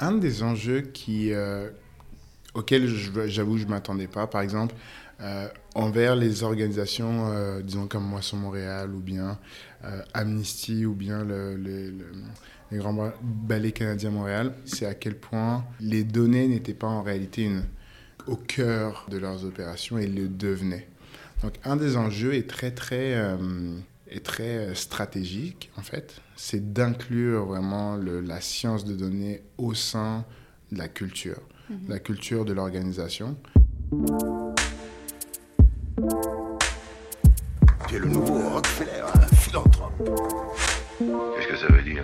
[0.00, 1.70] Un des enjeux qui, euh,
[2.54, 2.88] auxquels
[3.28, 4.74] j'avoue je ne m'attendais pas, par exemple,
[5.20, 9.38] euh, envers les organisations, euh, disons comme Moisson Montréal ou bien
[10.12, 11.54] Amnesty ou bien le,
[12.72, 17.48] les grands ballets canadiens Montréal, c'est à quel point les données n'étaient pas en réalité
[18.26, 20.88] au cœur de leurs opérations et le devenaient.
[21.44, 23.14] Donc un des enjeux est très très
[24.10, 30.24] est très stratégique en fait c'est d'inclure vraiment la science de données au sein
[30.72, 31.40] de la culture,
[31.70, 31.78] mhm.
[31.88, 33.36] la culture de l'organisation.
[37.88, 39.92] Tu es le nouveau Rockefeller, un philanthrope.
[40.98, 42.02] Qu'est-ce que ça veut dire?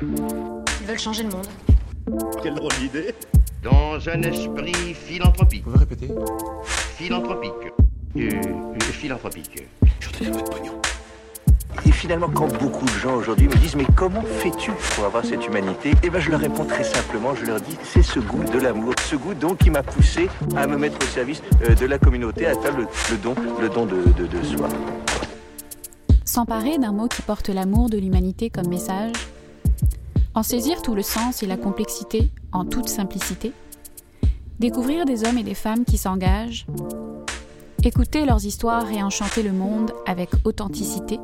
[0.81, 1.47] Ils veulent changer le monde.
[2.43, 3.15] Quelle drôle d'idée
[3.63, 5.65] Dans un esprit philanthropique.
[5.65, 6.09] Vous pouvez répéter?
[6.65, 7.53] Philanthropique.
[8.17, 8.41] Euh,
[8.93, 9.69] philanthropique.
[10.01, 10.81] Je te donne votre pognon.
[11.87, 15.47] Et finalement, quand beaucoup de gens aujourd'hui me disent mais comment fais-tu pour avoir cette
[15.47, 15.93] humanité?
[16.03, 18.95] Eh bien, je leur réponds très simplement, je leur dis c'est ce goût de l'amour,
[19.09, 22.47] ce goût donc qui m'a poussé à me mettre au service euh, de la communauté,
[22.47, 22.87] à faire le,
[23.23, 24.03] don, le don de,
[24.45, 24.69] soi.
[26.25, 29.13] S'emparer d'un mot qui porte l'amour de l'humanité comme message,
[30.35, 33.53] en saisir tout le sens et la complexité en toute simplicité,
[34.59, 36.67] découvrir des hommes et des femmes qui s'engagent,
[37.83, 41.19] écouter leurs histoires et enchanter le monde avec authenticité,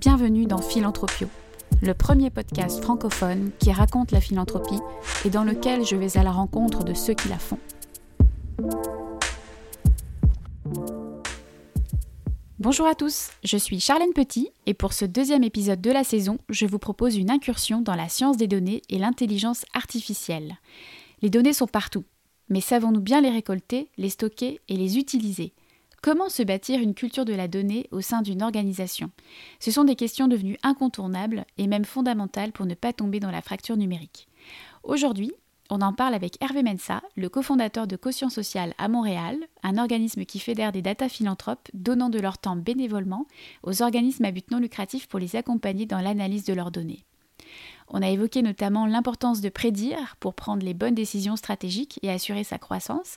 [0.00, 1.28] Bienvenue dans Philanthropio,
[1.82, 4.80] le premier podcast francophone qui raconte la philanthropie
[5.26, 7.58] et dans lequel je vais à la rencontre de ceux qui la font.
[12.58, 16.38] Bonjour à tous, je suis Charlène Petit et pour ce deuxième épisode de la saison,
[16.48, 20.56] je vous propose une incursion dans la science des données et l'intelligence artificielle.
[21.20, 22.04] Les données sont partout,
[22.48, 25.52] mais savons-nous bien les récolter, les stocker et les utiliser?
[26.02, 29.10] Comment se bâtir une culture de la donnée au sein d'une organisation?
[29.58, 33.42] Ce sont des questions devenues incontournables et même fondamentales pour ne pas tomber dans la
[33.42, 34.26] fracture numérique.
[34.82, 35.34] Aujourd'hui,
[35.68, 40.24] on en parle avec Hervé Mensa, le cofondateur de Caution Sociale à Montréal, un organisme
[40.24, 43.26] qui fédère des data philanthropes donnant de leur temps bénévolement
[43.62, 47.04] aux organismes à but non lucratif pour les accompagner dans l'analyse de leurs données.
[47.90, 52.44] On a évoqué notamment l'importance de prédire pour prendre les bonnes décisions stratégiques et assurer
[52.44, 53.16] sa croissance,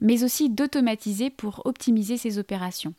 [0.00, 2.94] mais aussi d'automatiser pour optimiser ses opérations.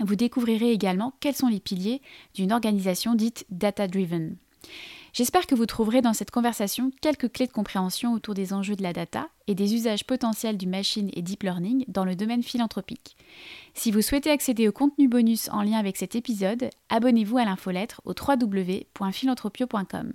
[0.00, 2.00] Vous découvrirez également quels sont les piliers
[2.34, 4.36] d'une organisation dite data-driven.
[5.12, 8.82] J'espère que vous trouverez dans cette conversation quelques clés de compréhension autour des enjeux de
[8.82, 13.18] la data et des usages potentiels du machine et deep learning dans le domaine philanthropique.
[13.74, 18.00] Si vous souhaitez accéder au contenu bonus en lien avec cet épisode, abonnez-vous à l'infolettre
[18.06, 20.12] au www.philanthropio.com.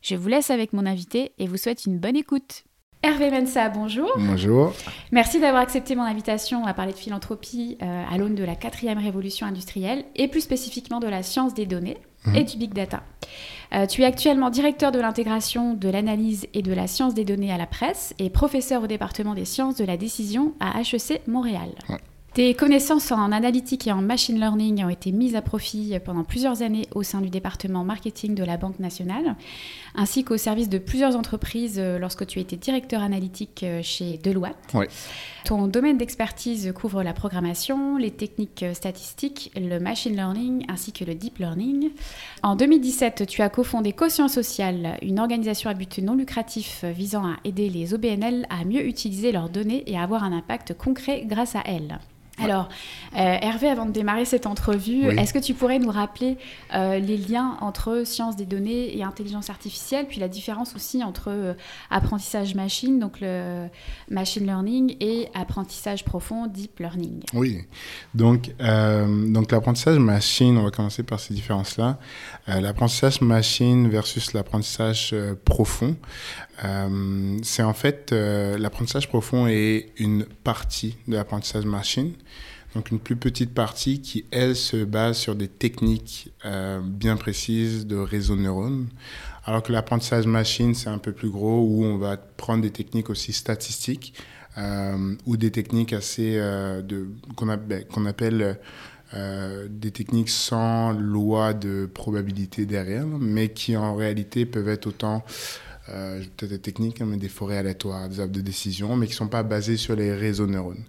[0.00, 2.64] Je vous laisse avec mon invité et vous souhaite une bonne écoute.
[3.02, 4.10] Hervé Mensa, bonjour.
[4.16, 4.72] Bonjour.
[5.12, 8.98] Merci d'avoir accepté mon invitation à parler de philanthropie euh, à l'aune de la quatrième
[8.98, 11.98] révolution industrielle et plus spécifiquement de la science des données
[12.34, 12.44] et mhm.
[12.44, 13.02] du big data.
[13.74, 17.52] Euh, tu es actuellement directeur de l'intégration, de l'analyse et de la science des données
[17.52, 21.70] à la presse et professeur au département des sciences de la décision à HEC Montréal.
[22.36, 26.60] Tes connaissances en analytique et en machine learning ont été mises à profit pendant plusieurs
[26.60, 29.36] années au sein du département marketing de la Banque nationale,
[29.96, 34.56] ainsi qu'au service de plusieurs entreprises euh, lorsque tu étais directeur analytique euh, chez Deloitte.
[35.44, 41.04] Ton domaine d'expertise couvre la programmation, les techniques euh, statistiques, le machine learning ainsi que
[41.04, 41.90] le deep learning.
[42.42, 47.36] En 2017, tu as cofondé Caution Social, une organisation à but non lucratif visant à
[47.44, 51.56] aider les OBNL à mieux utiliser leurs données et à avoir un impact concret grâce
[51.56, 51.98] à elles.
[52.38, 52.68] Alors,
[53.14, 56.36] euh, Hervé, avant de démarrer cette entrevue, est-ce que tu pourrais nous rappeler
[56.74, 61.28] euh, les liens entre sciences des données et intelligence artificielle, puis la différence aussi entre
[61.28, 61.54] euh,
[61.90, 63.68] apprentissage machine, donc le
[64.10, 67.22] machine learning, et apprentissage profond, deep learning?
[67.32, 67.62] Oui,
[68.14, 71.98] donc, donc l'apprentissage machine, on va commencer par ces différences-là.
[72.46, 75.14] l'apprentissage machine versus l'apprentissage
[75.44, 75.96] profond.
[77.42, 82.12] C'est en fait l'apprentissage profond est une partie de l'apprentissage machine
[82.76, 87.86] donc une plus petite partie qui, elle, se base sur des techniques euh, bien précises
[87.86, 88.88] de réseau neurones.
[89.46, 93.08] Alors que l'apprentissage machine, c'est un peu plus gros, où on va prendre des techniques
[93.08, 94.12] aussi statistiques
[94.58, 96.82] euh, ou des techniques assez euh,
[97.34, 98.58] qu'on ben, appelle
[99.70, 105.24] des techniques sans loi de probabilité derrière, mais qui en réalité peuvent être autant
[105.88, 109.12] euh, peut-être des techniques, hein, mais des forêts aléatoires, des arbres de décision, mais qui
[109.12, 110.84] ne sont pas basées sur les réseaux neurones.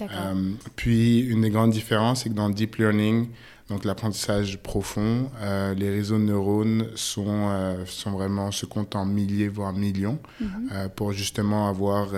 [0.00, 3.28] Euh, puis, une des grandes différences, c'est que dans le deep learning,
[3.68, 9.04] donc l'apprentissage profond, euh, les réseaux de neurones sont, euh, sont vraiment, se comptent en
[9.04, 10.88] milliers, voire millions, mhm.
[10.96, 12.08] pour justement avoir,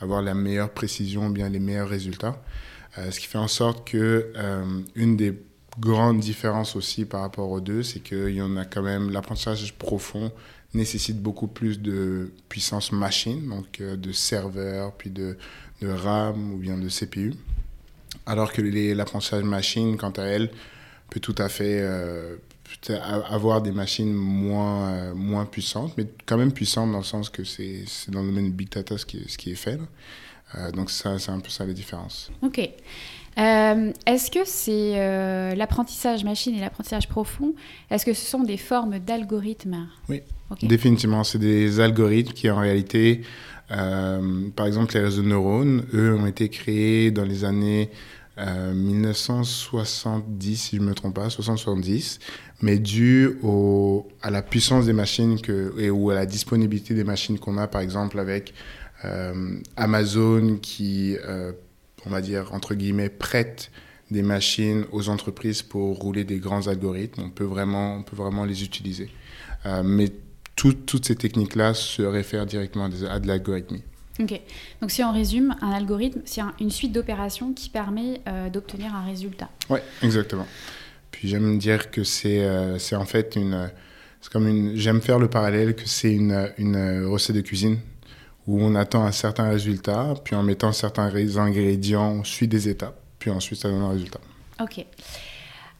[0.00, 2.42] avoir la meilleure précision, bien les meilleurs résultats.
[3.10, 4.32] ce qui fait en sorte que
[4.96, 5.38] une des
[5.78, 9.74] grandes différences aussi par rapport aux deux, c'est qu'il y en a quand même l'apprentissage
[9.74, 10.32] profond
[10.76, 15.36] nécessitent beaucoup plus de puissance machine, donc de serveurs, puis de,
[15.80, 17.34] de RAM ou bien de CPU.
[18.26, 20.50] Alors que l'apprentissage machine, quant à elle,
[21.10, 21.80] peut tout à fait
[23.30, 27.44] avoir des machines moins, euh, moins puissantes, mais quand même puissantes dans le sens que
[27.44, 29.78] c'est dans le domaine big data ce qui, ce qui est fait.
[30.54, 32.30] Euh, donc c'est un peu ça la différence.
[32.42, 32.60] Ok.
[33.38, 37.54] Euh, est-ce que c'est l'apprentissage machine et l'apprentissage profond
[37.90, 39.88] Est-ce que ce sont des formes d'algorithmes?
[40.08, 40.22] Oui,
[40.62, 41.22] définitivement.
[41.22, 43.22] C'est des algorithmes qui en réalité,
[43.68, 47.90] par exemple les réseaux de neurones, eux ont été créés dans les années
[48.38, 52.18] 1970, si je ne me trompe pas, 60-70,
[52.62, 57.04] mais dû au, à la puissance des machines que, et, ou à la disponibilité des
[57.04, 58.54] machines qu'on a, par exemple, avec
[59.04, 61.52] euh, Amazon qui, euh,
[62.06, 63.70] on va dire, entre guillemets, prête
[64.10, 67.22] des machines aux entreprises pour rouler des grands algorithmes.
[67.22, 69.10] On peut vraiment, on peut vraiment les utiliser.
[69.66, 70.12] Euh, mais
[70.54, 73.82] toutes ces techniques-là se réfèrent directement à de l'algorithmie.
[74.18, 74.40] Ok.
[74.80, 79.50] Donc si on résume, un algorithme, c'est une suite d'opérations qui permet d'obtenir un résultat.
[79.68, 80.46] Oui, exactement.
[81.10, 83.70] Puis j'aime dire que c'est euh, c'est en fait une.
[84.20, 84.76] C'est comme une.
[84.76, 87.78] J'aime faire le parallèle que c'est une, une recette de cuisine
[88.46, 92.98] où on attend un certain résultat, puis en mettant certains ingrédients, on suit des étapes,
[93.18, 94.20] puis ensuite ça donne un résultat.
[94.60, 94.84] Ok.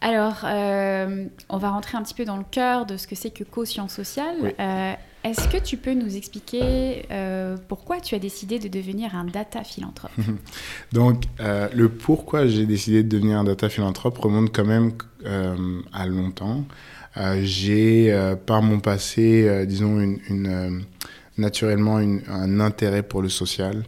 [0.01, 3.31] Alors, euh, on va rentrer un petit peu dans le cœur de ce que c'est
[3.31, 4.55] que co-science sociale.
[4.61, 4.93] Euh,
[5.25, 9.65] est-ce que tu peux nous expliquer euh, pourquoi tu as décidé de devenir un data
[9.65, 10.13] philanthrope?
[10.93, 14.93] Donc, le pourquoi j'ai décidé de devenir un data philanthrope remonte quand même
[15.93, 16.65] à longtemps.
[17.41, 20.85] j'ai, par mon passé, disons, une,
[21.39, 23.85] naturellement un intérêt pour le social.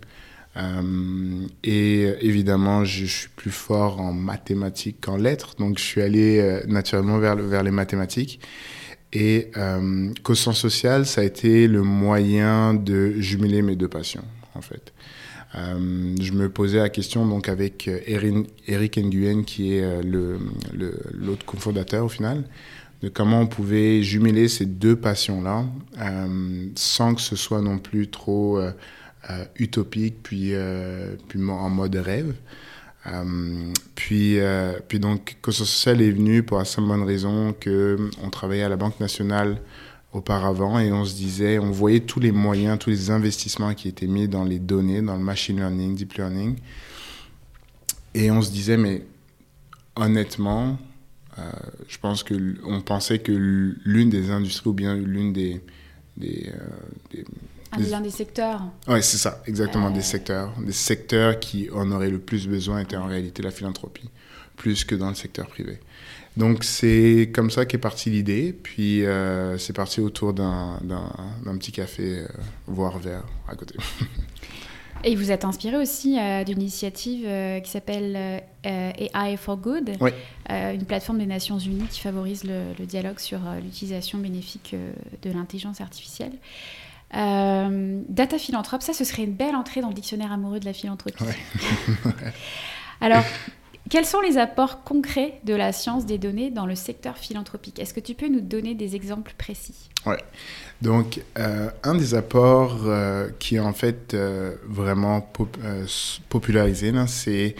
[1.65, 7.19] et évidemment, je, suis plus fort en mathématiques qu'en lettres, donc je suis allé naturellement
[7.19, 8.41] vers, vers les mathématiques.
[9.13, 14.25] Et euh, Sens Social, ça a été le moyen de jumeler mes deux passions,
[14.55, 14.93] en fait.
[15.55, 18.01] Euh, je me posais la question donc avec euh,
[18.67, 20.43] Eric Nguyen, qui est euh, l'autre
[20.75, 22.45] le, l'autre cofondateur au final,
[23.03, 25.65] de comment on pouvait jumeler ces deux passions-là
[26.75, 28.61] sans que ce soit non plus trop
[29.57, 30.53] utopique puis,
[31.29, 32.35] puis en mode rêve.
[33.07, 38.31] Euh, puis, euh, puis donc, Costa Social est venu pour la simple bonne raison qu'on
[38.31, 39.61] travaillait à la Banque nationale
[40.13, 44.07] auparavant et on se disait, on voyait tous les moyens, tous les investissements qui étaient
[44.07, 46.57] mis dans les données, dans le machine learning, deep learning.
[48.15, 49.05] Et on se disait, mais
[49.97, 50.88] honnêtement, euh,
[51.89, 55.61] je pense que on pensait que l'une des industries ou bien l'une des,
[56.17, 56.53] des,
[57.11, 57.25] des
[57.77, 58.63] L'un des secteurs.
[58.87, 60.03] Oui, c'est ça, exactement, des euh.
[60.03, 60.53] secteurs.
[60.61, 64.09] Des secteurs qui en auraient le plus besoin étaient en réalité la philanthropie,
[64.57, 65.79] plus que dans le secteur privé.
[66.37, 70.79] Donc c'est comme ça qu'est partie l'idée, puis euh, c'est parti autour d'un
[71.59, 72.29] petit café, euh,
[72.67, 73.75] voire verre à côté.
[75.05, 77.27] Et vous êtes inspiré aussi d'une initiative
[77.63, 79.97] qui s'appelle AI for Good,
[80.49, 84.75] une plateforme des Nations Unies qui favorise le, le dialogue sur l'utilisation bénéfique
[85.23, 86.33] de l'intelligence artificielle.
[87.15, 90.73] Euh, data philanthrope, ça, ce serait une belle entrée dans le dictionnaire amoureux de la
[90.73, 91.25] philanthropie.
[93.01, 93.25] Alors,
[93.91, 97.79] quels sont les apports concrets de la science des données dans le secteur philanthropique?
[97.79, 99.89] Est-ce que tu peux nous donner des exemples précis?
[100.07, 100.17] Oui.
[100.83, 104.17] Donc, euh, un des apports euh, qui est en fait
[104.67, 105.29] vraiment
[106.29, 107.57] popularisé, c'est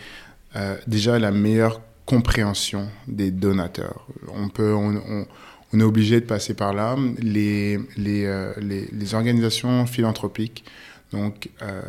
[0.87, 4.07] déjà la meilleure compréhension des donateurs.
[4.35, 5.27] On peut, on,
[5.79, 6.97] est obligé de passer par là.
[7.19, 10.65] Les, les, euh, les, les organisations philanthropiques
[11.13, 11.81] donc, euh,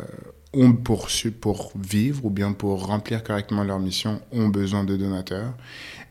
[0.52, 1.08] ont pour,
[1.40, 5.54] pour vivre ou bien pour remplir correctement leur mission ont besoin de donateurs.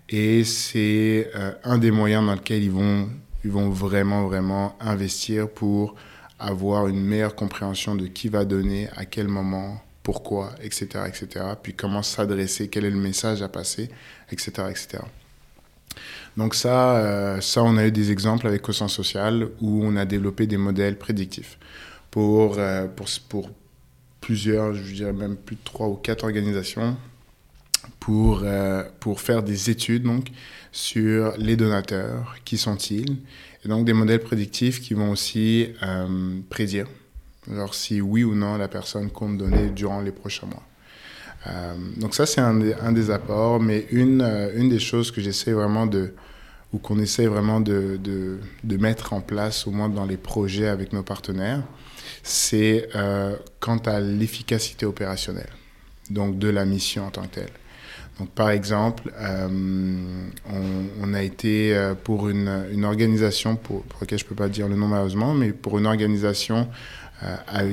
[0.08, 3.10] Et c'est euh, un des moyens dans lesquels ils vont,
[3.44, 5.96] ils vont vraiment, vraiment investir pour
[6.40, 11.46] avoir une meilleure compréhension de qui va donner, à quel moment, pourquoi, etc., etc.
[11.62, 13.90] Puis comment s'adresser, quel est le message à passer,
[14.32, 15.04] etc., etc.
[16.38, 20.06] Donc ça, euh, ça, on a eu des exemples avec Coscience Social où on a
[20.06, 21.60] développé des modèles prédictifs
[22.10, 23.50] pour, euh, pour
[24.30, 26.96] plusieurs, je dirais même plus de trois ou quatre organisations
[28.00, 30.28] pour, euh, pour faire des études donc,
[30.72, 33.18] sur les donateurs, qui sont-ils,
[33.66, 35.70] et donc des modèles prédictifs qui vont aussi
[36.50, 36.86] prédire
[37.52, 40.64] alors, si oui ou non la personne compte donner durant les prochains mois.
[41.48, 45.54] Euh, donc ça, c'est un, des apports, mais une, euh, une des choses que j'essaie
[45.54, 46.14] vraiment de,
[46.74, 50.94] ou qu'on essaie vraiment de, de, mettre en place, au moins dans les projets avec
[50.94, 51.64] nos partenaires,
[52.24, 55.50] c'est euh, quant à l'efficacité opérationnelle,
[56.10, 57.52] donc de la mission en tant que telle.
[58.20, 59.14] Donc, par exemple,
[60.52, 61.74] on, a été
[62.04, 65.80] pour une, organisation, pour, laquelle je ne peux pas dire le nom malheureusement, mais pour
[65.80, 66.68] une organisation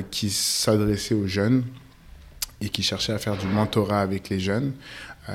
[0.09, 1.65] qui s'adressait aux jeunes
[2.61, 4.73] et qui cherchait à faire du mentorat avec les jeunes.
[5.29, 5.33] Euh,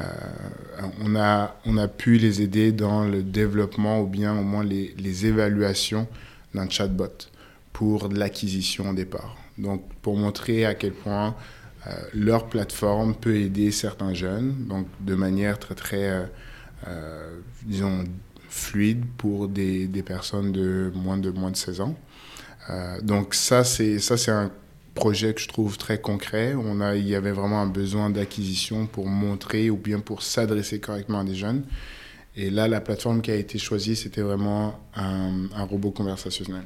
[1.05, 4.95] on, a, on a pu les aider dans le développement ou bien au moins les,
[4.99, 6.09] les évaluations
[6.55, 7.29] d'un chatbot
[7.73, 9.37] pour l'acquisition au départ.
[9.59, 11.35] Donc pour montrer à quel point
[11.87, 16.29] euh, leur plateforme peut aider certains jeunes, donc de manière très très,
[16.87, 18.05] euh, disons,
[18.49, 21.97] fluide pour des, des, personnes de moins de moins de 16 ans.
[23.03, 24.51] donc ça c'est ça c'est un
[24.95, 26.55] projet que je trouve très concret.
[26.55, 30.81] On a, il y avait vraiment un besoin d'acquisition pour montrer ou bien pour s'adresser
[30.81, 31.65] correctement à des jeunes.
[32.37, 36.63] Et là, la plateforme qui a été choisie, c'était vraiment un, robot conversationnel.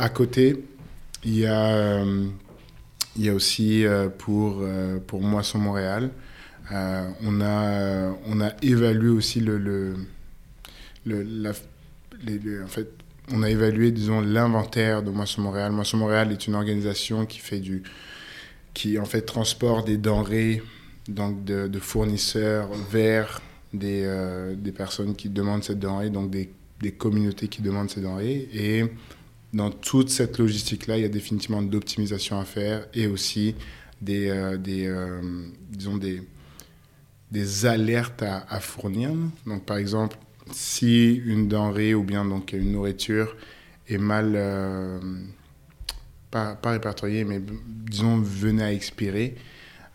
[0.00, 0.62] À côté,
[1.24, 2.28] il y a, euh,
[3.34, 6.10] aussi euh, pour, euh, Moisson Montréal,
[6.70, 8.12] on, a,
[8.62, 9.96] évalué aussi en
[12.68, 12.92] fait,
[13.32, 15.72] on a évalué, disons, l'inventaire de Moisson Montréal.
[15.72, 17.82] Moisson Montréal est une organisation qui fait du,
[18.74, 20.62] qui en fait transporte des denrées
[21.08, 24.06] donc de, fournisseurs vers des,
[24.76, 26.52] personnes qui demandent cette denrée, donc des,
[26.92, 28.48] communautés qui demandent ces denrées.
[28.52, 28.84] Et
[29.52, 33.54] dans toute cette logistique-là, il y a définitivement d'optimisation à faire et aussi
[34.00, 35.20] des, euh, des euh,
[35.70, 36.22] disons des,
[37.30, 39.10] des alertes à, fournir.
[39.46, 40.16] Donc, par exemple,
[40.52, 43.36] si une denrée ou bien donc une nourriture
[43.88, 44.98] est mal, euh,
[46.30, 49.36] pas, répertoriée, mais disons venait à expirer,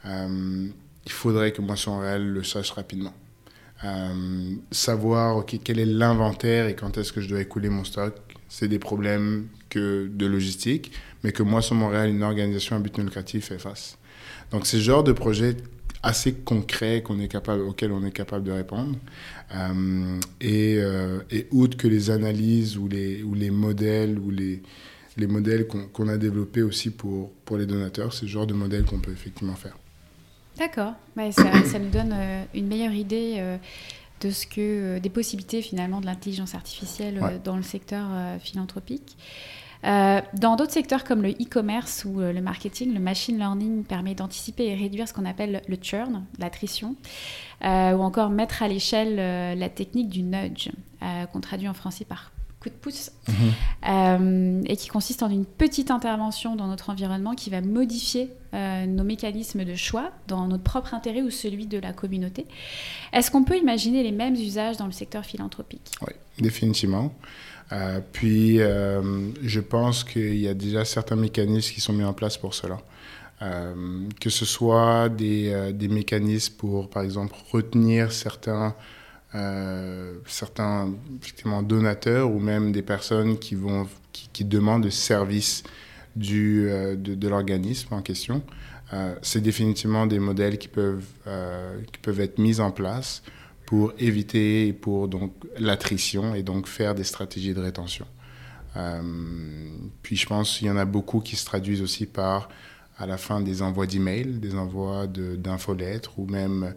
[0.05, 3.13] il faudrait que Moisson Réel le sache rapidement.
[4.72, 8.13] Savoir quel est l'inventaire et quand est-ce que je dois écouler mon stock,
[8.53, 10.91] c'est des problèmes que de logistique,
[11.24, 13.98] mais que Moisson Montréal, une organisation à but non lucratif, fait face.
[14.51, 15.57] Donc, c'est ce genre de projet
[16.03, 18.95] assez concret qu'on est capable, auquel on est capable de répondre.
[19.55, 24.62] Euh, et, euh, et, outre que les analyses ou les, ou les modèles ou les,
[25.17, 28.83] les modèles qu'on a développés aussi pour, pour les donateurs, c'est ce genre de modèle
[28.83, 29.75] qu'on peut effectivement faire.
[30.60, 33.57] D'accord, ça, ça, nous donne euh, une meilleure idée
[34.24, 38.08] de ce que, des possibilités finalement de l'intelligence artificielle dans le secteur
[38.39, 39.18] philanthropique.
[39.86, 44.15] Euh, dans d'autres secteurs comme le e-commerce ou euh, le marketing, le machine learning permet
[44.15, 46.96] d'anticiper et réduire ce qu'on appelle le churn, l'attrition,
[47.65, 50.70] euh, ou encore mettre à l'échelle la technique du nudge,
[51.32, 52.32] qu'on traduit en français par
[52.63, 54.63] coup de pouce, mhm.
[54.65, 59.65] et qui consiste en une petite intervention dans notre environnement qui va modifier nos mécanismes
[59.65, 62.46] de choix dans notre propre intérêt ou celui de la communauté.
[63.12, 65.91] Est-ce qu'on peut imaginer les mêmes usages dans le secteur philanthropique?
[66.01, 67.13] Oui, définitivement.
[67.72, 72.13] Euh, puis, euh, je pense qu'il y a déjà certains mécanismes qui sont mis en
[72.13, 72.79] place pour cela.
[73.41, 78.75] Euh, que ce soit des, des, mécanismes pour, par exemple, retenir certains,
[80.28, 80.94] certains
[81.63, 85.63] donateurs ou même des personnes qui, vont, qui, demandent le service
[86.16, 88.44] du, de, de l'organisme en question.
[89.24, 91.08] c'est définitivement des modèles qui peuvent,
[91.92, 93.24] qui peuvent être mis en place
[93.66, 98.06] pour éviter pour donc l'attrition et donc faire des stratégies de rétention.
[98.75, 99.02] Euh,
[100.02, 102.50] puis je pense qu'il y en a beaucoup qui se traduisent aussi par
[102.98, 106.75] à la fin des envois d'emails, des envois d'infolettres ou même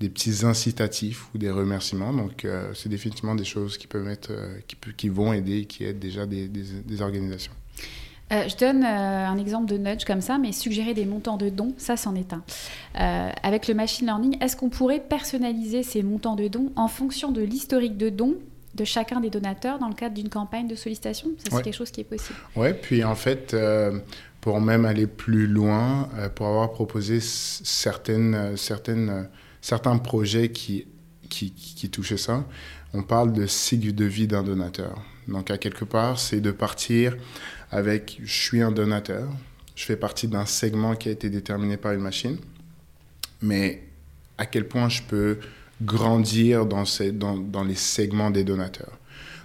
[0.00, 2.12] des petits incitatifs ou des remerciements.
[2.12, 5.84] Donc euh, c'est définitivement des choses qui peuvent être, euh, qui, qui, vont aider, qui
[5.84, 7.52] aident déjà des, des, des organisations.
[8.32, 11.74] Euh, je donne un exemple de nudge comme ça, mais suggérer des montants de dons,
[11.78, 12.42] ça c'en est un.
[13.44, 17.40] Avec le machine learning, est-ce qu'on pourrait personnaliser ces montants de dons en fonction de
[17.40, 18.34] l'historique de dons
[18.74, 21.30] de chacun des donateurs dans le cadre d'une campagne de sollicitation?
[21.38, 22.36] Ça, c'est quelque chose qui est possible.
[22.56, 23.56] Oui, puis en fait,
[24.40, 29.28] pour même aller plus loin, pour avoir proposé certaines, certaines,
[29.60, 30.86] certains projets qui,
[31.28, 32.46] qui, qui touchaient ça,
[32.94, 35.02] on parle de cycle de vie d'un donateur.
[35.28, 37.16] Donc, à quelque part, c'est de partir
[37.70, 39.28] avec je suis un donateur,
[39.74, 42.38] je fais partie d'un segment qui a été déterminé par une machine,
[43.42, 43.82] mais
[44.38, 45.38] à quel point je peux
[45.82, 48.98] grandir dans, ces, dans, dans les segments des donateurs?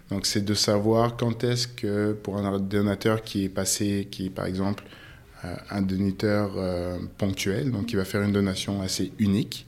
[0.10, 4.30] Donc c'est de savoir quand est-ce que pour un donateur qui est passé, qui est
[4.30, 4.84] par exemple
[5.46, 9.66] euh, un donateur euh, ponctuel, donc qui va faire une donation assez unique,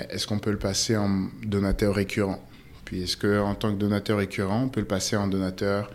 [0.00, 2.42] mais est-ce qu'on peut le passer en donateur récurrent?
[2.84, 5.90] Puis est-ce qu'en tant que donateur récurrent, on peut le passer en donateur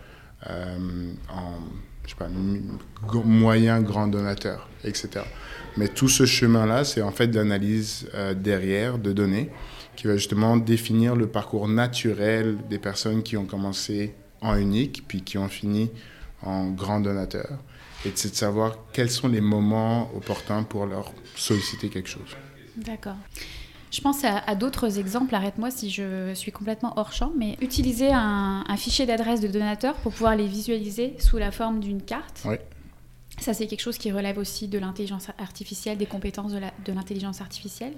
[0.48, 1.58] euh, en
[3.24, 5.24] moyen grand donateur, etc.
[5.76, 9.50] Mais tout ce chemin-là, c'est en fait de l'analyse euh, derrière de données
[9.96, 15.22] qui va justement définir le parcours naturel des personnes qui ont commencé en unique puis
[15.22, 15.90] qui ont fini
[16.42, 17.58] en grand donateur.
[18.04, 22.36] Et c'est de savoir quels sont les moments opportuns pour leur solliciter quelque chose.
[22.76, 23.16] D'accord.
[23.90, 28.64] Je pense à, d'autres exemples, arrête-moi si je suis complètement hors champ, mais utiliser un,
[28.76, 32.42] fichier d'adresse de donateur pour pouvoir les visualiser sous la forme d'une carte.
[32.44, 32.56] Oui.
[33.38, 37.92] Ça, c'est quelque chose qui relève aussi de l'intelligence artificielle, des compétences de l'intelligence artificielle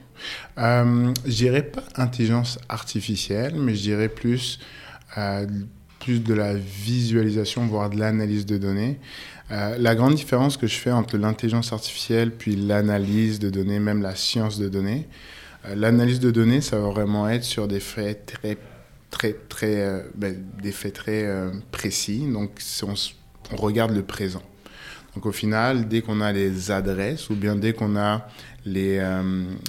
[0.58, 4.58] euh, Je dirais pas intelligence artificielle, mais je dirais plus,
[5.16, 5.46] euh,
[6.00, 8.98] plus de la visualisation, voire de l'analyse de données.
[9.50, 14.02] Euh, la grande différence que je fais entre l'intelligence artificielle puis l'analyse de données, même
[14.02, 15.06] la science de données,
[15.74, 18.58] l'analyse de données, ça va vraiment être sur des faits très,
[19.10, 21.26] très, très, euh, ben, des faits très
[21.70, 22.26] précis.
[22.32, 22.94] Donc, on,
[23.52, 24.42] on regarde le présent.
[25.14, 28.28] Donc au final, dès qu'on a les adresses ou bien dès qu'on a
[28.64, 29.02] les,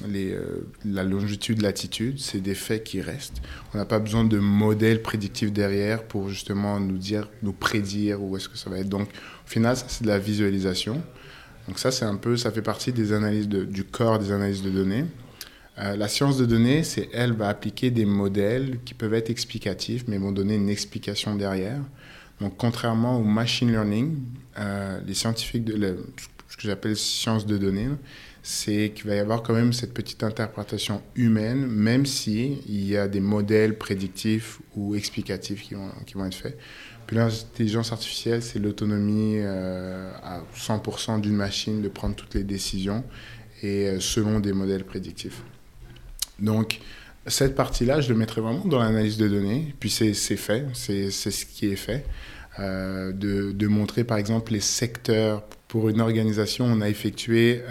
[0.07, 0.37] les,
[0.85, 3.41] la longitude, latitude, c'est des faits qui restent.
[3.73, 8.37] On n'a pas besoin de modèles prédictifs derrière pour justement nous dire, nous prédire où
[8.37, 8.89] est-ce que ça va être.
[8.89, 11.01] Donc au final, c'est de la visualisation.
[11.67, 14.69] Donc ça, c'est un peu, ça fait partie des analyses du corps des analyses de
[14.69, 15.05] données.
[15.81, 20.03] Euh, la science de données, c'est elle va appliquer des modèles qui peuvent être explicatifs,
[20.07, 21.81] mais vont donner une explication derrière.
[22.41, 24.17] Donc, contrairement au machine learning,
[24.57, 25.97] euh, les scientifiques de
[26.47, 27.89] ce que j'appelle science de données,
[28.43, 32.97] c'est qu'il va y avoir quand même cette petite interprétation humaine, même si il y
[32.97, 36.57] a des modèles prédictifs ou explicatifs qui vont, être faits.
[37.07, 43.03] Puis l'intelligence artificielle, c'est l'autonomie euh, à 100% d'une machine de prendre toutes les décisions
[43.61, 45.43] et selon des modèles prédictifs.
[46.41, 46.79] Donc,
[47.27, 49.73] cette partie-là, je le mettrai vraiment dans l'analyse de données.
[49.79, 52.05] Puis c'est fait, c'est ce qui est fait.
[52.57, 55.43] Euh, de, de, montrer par exemple les secteurs.
[55.67, 57.61] Pour une organisation, on a effectué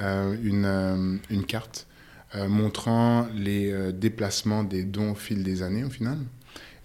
[0.42, 1.88] une, une, carte
[2.34, 6.18] montrant les déplacements des dons au fil des années au final.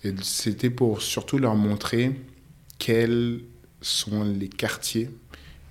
[0.03, 2.11] Et c'était pour surtout leur montrer
[2.79, 3.41] quels
[3.81, 5.09] sont les quartiers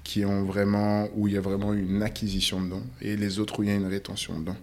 [0.05, 3.61] qui ont vraiment, où il y a vraiment une acquisition de dons et les autres
[3.61, 4.57] où il y a une rétention de dons.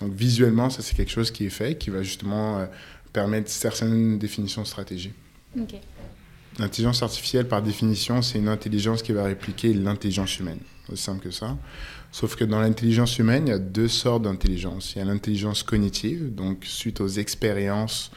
[0.00, 2.66] Donc visuellement, ça c'est quelque chose qui est fait, qui va justement euh,
[3.12, 5.12] permettre certaines définitions de stratégie.
[6.58, 10.60] L'intelligence artificielle, par définition, c'est une intelligence qui va répliquer l'intelligence humaine.
[10.92, 11.56] Aussi simple que ça.
[12.12, 14.94] Sauf que dans l'intelligence humaine, il y a deux sortes d'intelligence.
[14.94, 18.12] Il y a l'intelligence cognitive, donc suite aux expériences,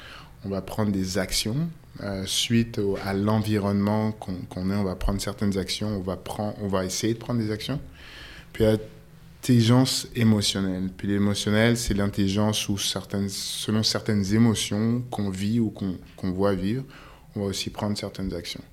[0.45, 1.69] on va prendre des actions
[2.03, 6.67] euh, suite à l'environnement qu'on est, on va prendre certaines actions, on va, prendre, on
[6.67, 7.79] va essayer de prendre des actions.
[8.53, 8.65] Puis
[9.47, 10.89] l'intelligence émotionnelle.
[10.97, 16.83] Puis l'émotionnel, c'est l'intelligence où certaines, selon certaines émotions qu'on vit ou qu'on voit vivre,
[17.33, 18.63] on va aussi prendre certaines actions.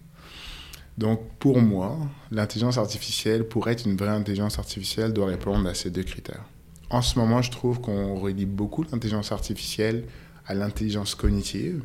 [0.98, 1.96] Donc pour moi,
[2.32, 6.44] l'intelligence artificielle, pour être une vraie intelligence artificielle, doit répondre à ces deux critères.
[6.90, 10.06] En ce moment, je trouve qu'on relie beaucoup l'intelligence artificielle
[10.44, 11.84] à l'intelligence cognitive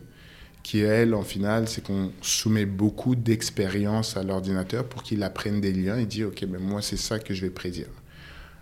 [0.63, 5.73] qui elle, en final, c'est qu'on soumet beaucoup d'expériences à l'ordinateur pour qu'il apprenne des
[5.73, 7.87] liens et dit, OK, mais moi, c'est ça que je vais prédire.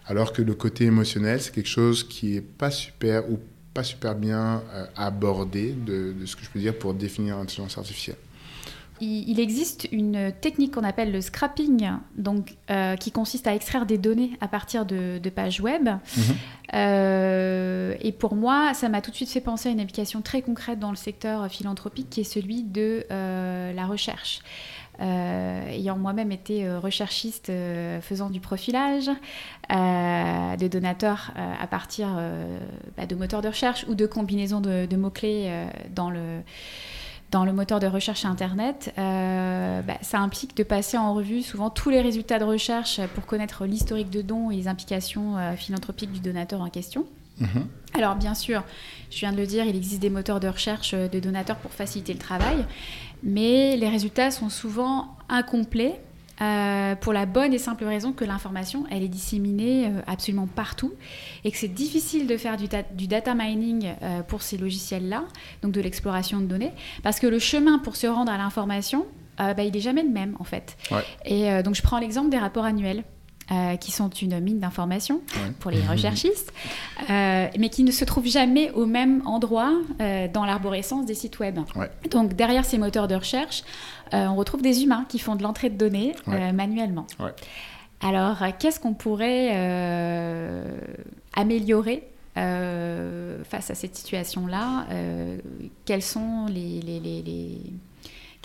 [0.08, 3.40] Alors que le côté émotionnel, c'est quelque chose qui n'est pas super ou
[3.74, 7.78] pas super bien euh, abordé de, de, ce que je peux dire pour définir l'intelligence
[7.78, 8.18] artificielle
[9.00, 13.98] il existe une technique qu'on appelle le scrapping, donc, euh, qui consiste à extraire des
[13.98, 15.88] données à partir de, pages web.
[15.88, 16.24] Mhm.
[16.74, 20.42] Euh, et pour moi, ça m'a tout de suite fait penser à une application très
[20.42, 24.40] concrète dans le secteur philanthropique qui est celui de la recherche.
[25.00, 27.52] Ayant moi-même été recherchiste
[28.02, 29.10] faisant du profilage
[29.70, 32.08] de donateurs à partir
[32.98, 35.52] bah, de moteurs de recherche ou de combinaisons de mots-clés
[35.94, 36.42] dans le
[37.32, 41.70] dans le moteur de recherche Internet, euh, bah, ça implique de passer en revue souvent
[41.70, 46.12] tous les résultats de recherche pour connaître l'historique de dons et les implications euh, philanthropiques
[46.12, 47.06] du donateur en question.
[47.40, 47.68] Mhm.
[47.98, 48.64] Alors bien sûr,
[49.10, 51.72] je viens de le dire, il existe des moteurs de recherche euh, de donateurs pour
[51.72, 52.66] faciliter le travail,
[53.24, 56.00] mais les résultats sont souvent incomplets
[56.40, 60.94] euh, pour la bonne et simple raison que l'information, elle est disséminée euh, absolument partout
[61.44, 65.24] et que c'est difficile de faire du, du data mining euh, pour ces logiciels-là,
[65.64, 69.06] donc de l'exploration de données, parce que le chemin pour se rendre à l'information,
[69.40, 70.78] bah, il n'est jamais le même en fait.
[71.24, 73.04] Et donc je prends l'exemple des rapports annuels.
[73.50, 75.22] Euh, qui sont une mine d'informations
[75.62, 76.52] pour les recherchistes,
[77.10, 81.40] euh, mais qui ne se trouvent jamais au même endroit euh, dans l'arborescence des sites
[81.40, 81.58] web.
[82.12, 83.64] Donc derrière ces moteurs de recherche,
[84.12, 86.14] on retrouve des humains qui font de l'entrée de données
[86.54, 87.08] manuellement.
[88.02, 89.56] Alors qu'est-ce qu'on pourrait
[91.34, 92.06] améliorer
[92.36, 94.88] face à cette situation-là
[95.86, 97.62] Quels sont les, les, les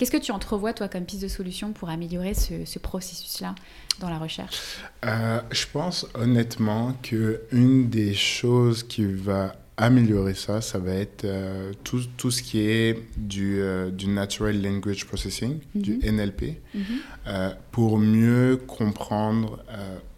[0.03, 3.55] Qu'est-ce que tu entrevois, toi, comme piste de solution pour améliorer ce, processus-là
[4.01, 4.57] dans la recherche?
[5.05, 11.71] Euh, Je pense honnêtement qu'une des choses qui va améliorer ça, ça va être euh,
[11.85, 16.81] tout, tout, ce qui est du, euh, du Natural Language Processing, du NLP, mhm.
[17.25, 17.55] mhm.
[17.71, 19.63] pour mieux comprendre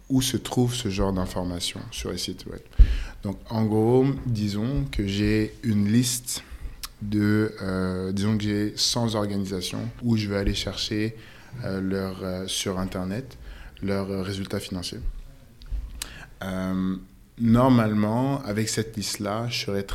[0.08, 2.60] où se trouve ce genre d'informations sur les sites web.
[3.22, 6.42] Donc en gros, disons que j'ai une liste
[7.08, 11.16] de, euh, disons que j'ai 100 organisations où je vais aller chercher
[11.64, 13.38] euh, leur, euh, sur Internet
[13.82, 15.00] leurs résultats financiers.
[17.38, 19.86] normalement, avec cette liste-là, je serais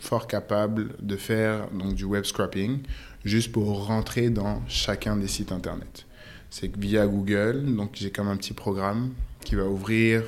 [0.00, 2.80] fort capable de faire donc, du web scrapping
[3.24, 6.06] juste pour rentrer dans chacun des sites Internet.
[6.50, 9.12] C'est via Google, donc j'ai comme un petit programme
[9.44, 10.24] qui va ouvrir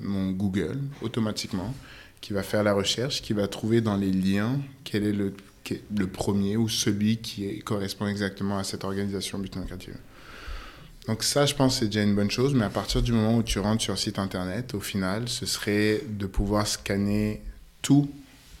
[0.00, 1.74] mon Google automatiquement,
[2.22, 5.34] qui va faire la recherche, qui va trouver dans les liens quel est le,
[5.96, 9.56] le premier ou celui qui correspond exactement à cette organisation but.
[11.06, 13.42] Donc ça, je pense, c'est déjà une bonne chose, mais à partir du moment où
[13.42, 17.42] tu rentres sur un site internet, au final, ce serait de pouvoir scanner
[17.82, 18.08] tous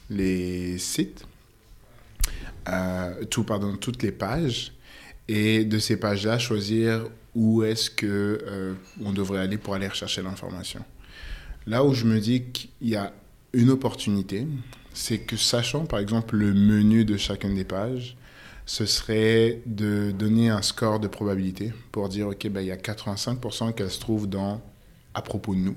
[0.08, 1.24] les sites,
[2.68, 4.72] euh, tout, pardon, toutes les pages,
[5.28, 8.06] et de ces pages-là, choisir où est-ce que
[8.46, 10.84] euh, on devrait aller pour aller rechercher l'information.
[11.66, 13.12] Là où je me dis qu'il y a
[13.52, 14.46] une opportunité,
[14.92, 18.16] c'est que sachant par exemple le menu de chacune des pages,
[18.66, 22.76] ce serait de donner un score de probabilité pour dire, OK, ben, il y a
[22.76, 24.60] 85% qu'elle se trouve dans
[25.12, 25.76] à propos de nous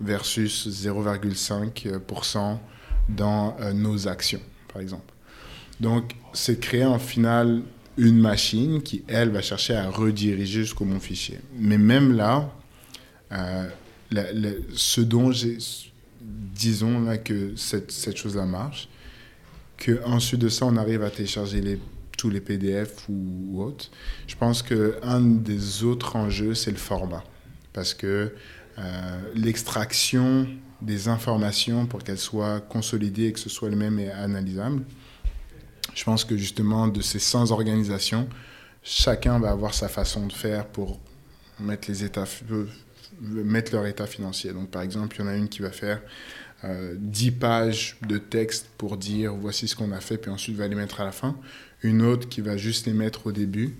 [0.00, 2.58] versus 0,5%
[3.08, 4.40] dans euh, nos actions,
[4.72, 5.12] par exemple.
[5.80, 7.62] Donc, c'est créer en final
[7.96, 11.38] une machine qui, elle, va chercher à rediriger jusqu'au mon fichier.
[11.56, 12.50] Mais même là,
[13.30, 13.68] euh,
[14.74, 15.58] ce dont j'ai,
[16.52, 18.88] disons là que cette, cette chose-là marche,
[19.78, 21.80] qu'ensuite de ça, on arrive à télécharger
[22.16, 23.90] tous les PDF ou, ou autres.
[24.26, 27.24] Je pense qu'un des autres enjeux, c'est le format.
[27.72, 28.34] Parce que
[28.78, 30.46] euh, l'extraction
[30.80, 34.82] des informations pour qu'elles soient consolidées et que ce soit le même et analysable,
[35.94, 38.28] je pense que justement, de ces 100 organisations,
[38.82, 40.98] chacun va avoir sa façon de faire pour
[41.60, 42.24] mettre, les états,
[43.20, 44.52] mettre leur état financier.
[44.52, 46.00] Donc, par exemple, il y en a une qui va faire
[46.64, 50.68] 10 euh, pages de texte pour dire voici ce qu'on a fait, puis ensuite va
[50.68, 51.36] les mettre à la fin.
[51.82, 53.76] Une autre qui va juste les mettre au début.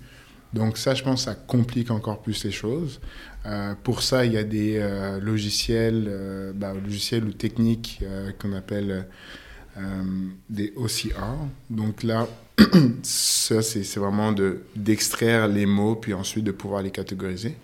[0.53, 2.99] Donc ça, je pense, ça complique encore plus les choses.
[3.45, 8.03] Euh, pour ça, il y a des euh, logiciels, bah, logiciels ou techniques
[8.39, 9.07] qu'on appelle
[9.75, 10.03] euh,
[10.51, 11.47] des OCR.
[11.71, 12.27] Donc là,
[13.01, 14.31] ça, c'est vraiment
[14.75, 17.57] d'extraire les mots, puis ensuite de pouvoir les catégoriser.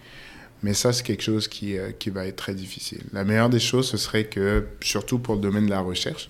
[0.62, 3.02] Mais ça, c'est quelque chose qui, euh, qui, va être très difficile.
[3.14, 6.30] La meilleure des choses, ce serait que, surtout pour le domaine de la recherche,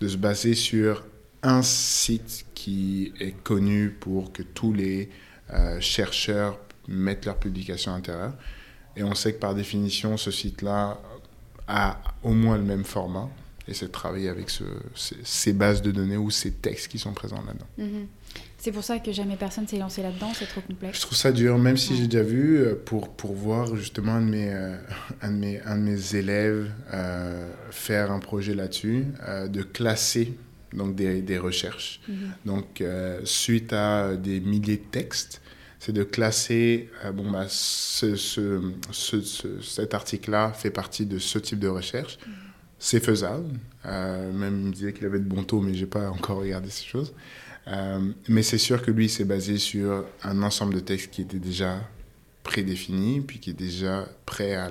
[0.00, 1.04] de se baser sur
[1.42, 5.08] un site qui est connu pour que tous les
[5.52, 8.34] euh, chercheurs mettent leurs publications à l'intérieur.
[8.96, 11.00] Et on sait que par définition, ce site-là
[11.68, 13.28] a au moins le même format
[13.70, 14.48] et c'est de travailler avec
[15.22, 17.66] ces, bases de données ou ces textes qui sont présents là-dedans.
[17.78, 18.06] Mhm.
[18.58, 20.98] C'est pour ça que jamais personne s'est lancé là-dedans, c'est trop complexe.
[20.98, 24.20] Je trouve ça dur, même si j'ai déjà vu, euh, pour, pour voir justement un
[24.20, 24.76] de mes, euh,
[25.22, 29.06] un de mes, un de mes élèves euh, faire un projet là-dessus,
[29.48, 30.36] de classer
[30.72, 32.00] donc des, des recherches.
[32.08, 32.14] Mhm.
[32.44, 32.84] Donc,
[33.24, 35.40] suite à des milliers de textes,
[35.78, 41.60] c'est de classer, bon, bah, ce, ce, ce, cet article-là fait partie de ce type
[41.60, 42.18] de recherche.
[42.26, 42.49] Mhm
[42.80, 43.60] c'est faisable.
[43.86, 46.70] Euh, même il me disait qu'il avait de bons taux, mais j'ai pas encore regardé
[46.70, 47.14] ces choses.
[47.68, 51.38] Euh, mais c'est sûr que lui, s'est basé sur un ensemble de textes qui était
[51.38, 51.78] déjà
[52.42, 54.70] prédéfini, puis qui est déjà prêt à,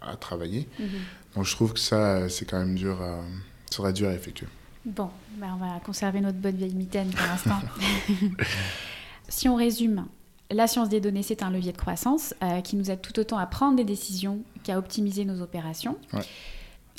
[0.00, 0.66] à, travailler.
[0.78, 0.88] Mhm.
[1.36, 3.22] Donc je trouve que ça, c'est quand même dur, à,
[3.70, 4.48] ça sera dur à effectuer.
[4.86, 7.60] Bon, ben on va conserver notre bonne vieille mitaine pour l'instant.
[9.28, 10.06] si on résume,
[10.50, 13.36] la science des données, c'est un levier de croissance euh, qui nous aide tout autant
[13.36, 15.98] à prendre des décisions qu'à optimiser nos opérations.
[16.14, 16.22] Ouais.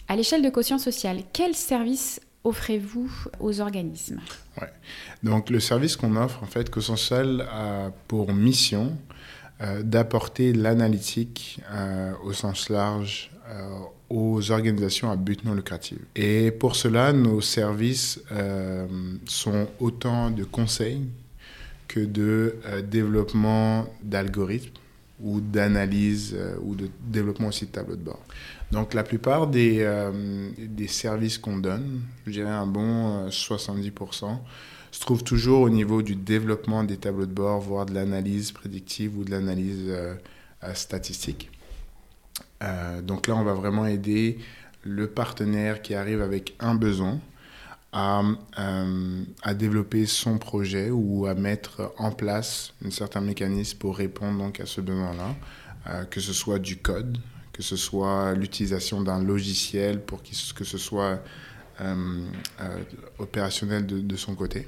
[0.07, 4.19] À l'échelle de quotient social, quel service offrez-vous aux organismes?
[5.23, 8.97] Donc le service qu'on offre, en fait, Quotient Social a pour mission
[9.61, 13.69] euh, d'apporter l'analytique euh, au sens large euh,
[14.09, 15.99] aux organisations à but non lucratif.
[16.15, 18.19] Et pour cela, nos services
[19.25, 21.05] sont autant de conseils
[21.87, 22.55] que de
[22.89, 24.73] développement d'algorithmes
[25.23, 28.19] ou d'analyse ou de développement aussi de tableaux de bord.
[28.71, 34.35] Donc la plupart des, euh, des services qu'on donne, je dirais un bon 70%, euh,
[34.91, 39.17] se trouvent toujours au niveau du développement des tableaux de bord, voire de l'analyse prédictive
[39.17, 40.15] ou de l'analyse euh,
[40.73, 41.49] statistique.
[43.03, 44.37] donc là, on va vraiment aider
[44.83, 47.19] le partenaire qui arrive avec un besoin
[47.91, 48.21] à,
[48.55, 54.59] à, développer son projet ou à mettre en place un certain mécanisme pour répondre donc
[54.59, 57.17] à ce besoin-là, que ce soit du code,
[57.53, 61.21] que ce soit l'utilisation d'un logiciel pour que ce soit
[61.81, 62.25] euh,
[62.61, 62.83] euh,
[63.17, 64.67] opérationnel de, son côté.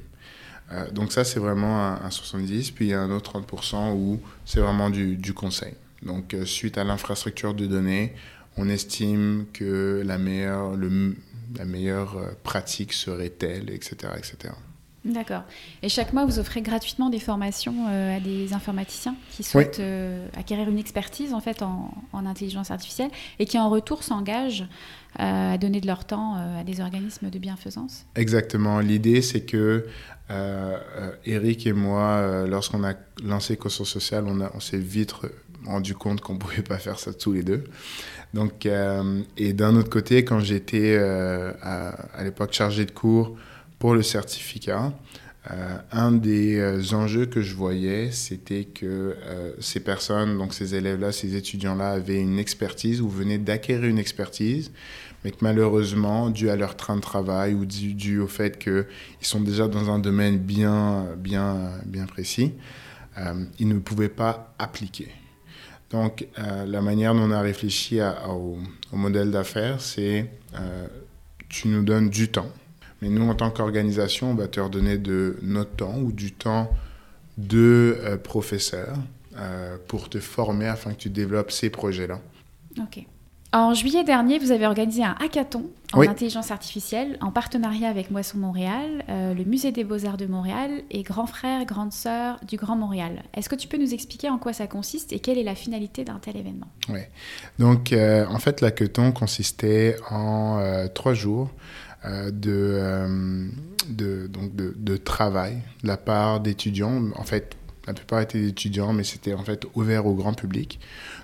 [0.71, 2.71] Euh, donc ça, c'est vraiment un, 70.
[2.71, 5.73] Puis il y a un autre 30% où c'est vraiment du, conseil.
[6.01, 8.13] Donc, suite à l'infrastructure de données,
[8.57, 11.15] on estime que la meilleure, le,
[11.55, 14.53] la meilleure pratique serait telle, etc., etc.
[15.05, 15.43] D'accord.
[15.81, 19.81] Et chaque mois, vous offrez gratuitement des formations à des informaticiens qui souhaitent
[20.37, 24.65] acquérir une expertise en fait en, en, intelligence artificielle et qui en retour s'engagent
[25.19, 28.05] à donner de leur temps à des organismes de bienfaisance.
[28.15, 28.79] Exactement.
[28.79, 29.85] L'idée, c'est que
[30.29, 35.13] euh, Eric et moi, lorsqu'on a lancé Caution Sociale, on, on s'est vite
[35.65, 37.63] rendu compte qu'on ne pouvait pas faire ça tous les deux.
[38.33, 43.35] Donc, euh, et d'un autre côté, quand j'étais euh, à, à l'époque chargé de cours
[43.83, 44.93] pour le certificat,
[45.51, 48.85] euh, un des euh, enjeux que je voyais, c'était que
[49.25, 53.99] euh, ces personnes, donc ces élèves-là, ces étudiants-là, avaient une expertise ou venaient d'acquérir une
[53.99, 54.71] expertise,
[55.25, 58.85] mais que malheureusement, dû à leur train de travail ou dû, au fait qu'ils
[59.19, 62.53] sont déjà dans un domaine bien, bien, bien précis,
[63.59, 65.09] ils ne pouvaient pas appliquer.
[65.89, 68.59] Donc, la manière dont on a réfléchi au,
[68.93, 70.29] modèle d'affaires, c'est
[71.49, 72.49] tu nous donnes du temps.
[73.03, 76.71] Mais nous, en tant qu'organisation, on va te redonner de notre temps ou du temps
[77.37, 78.95] de euh, professeurs
[79.87, 82.19] pour te former afin que tu développes ces projets-là.
[82.79, 83.03] Ok.
[83.53, 86.07] En juillet dernier, vous avez organisé un hackathon en oui.
[86.07, 91.03] intelligence artificielle en partenariat avec Moisson Montréal, euh, le Musée des Beaux-Arts de Montréal et
[91.03, 93.21] Grand Frère, Grande Sœur du Grand Montréal.
[93.35, 96.03] Est-ce que tu peux nous expliquer en quoi ça consiste et quelle est la finalité
[96.03, 96.65] d'un tel événement?
[96.89, 97.01] Oui.
[97.59, 103.49] Donc, euh, en fait, l'hackathon consistait en euh, trois jours euh, de,
[103.89, 107.11] de, donc de, travail de la part d'étudiants.
[107.15, 107.55] En fait,
[107.87, 110.79] la plupart étaient étudiants, mais c'était en fait ouvert au grand public,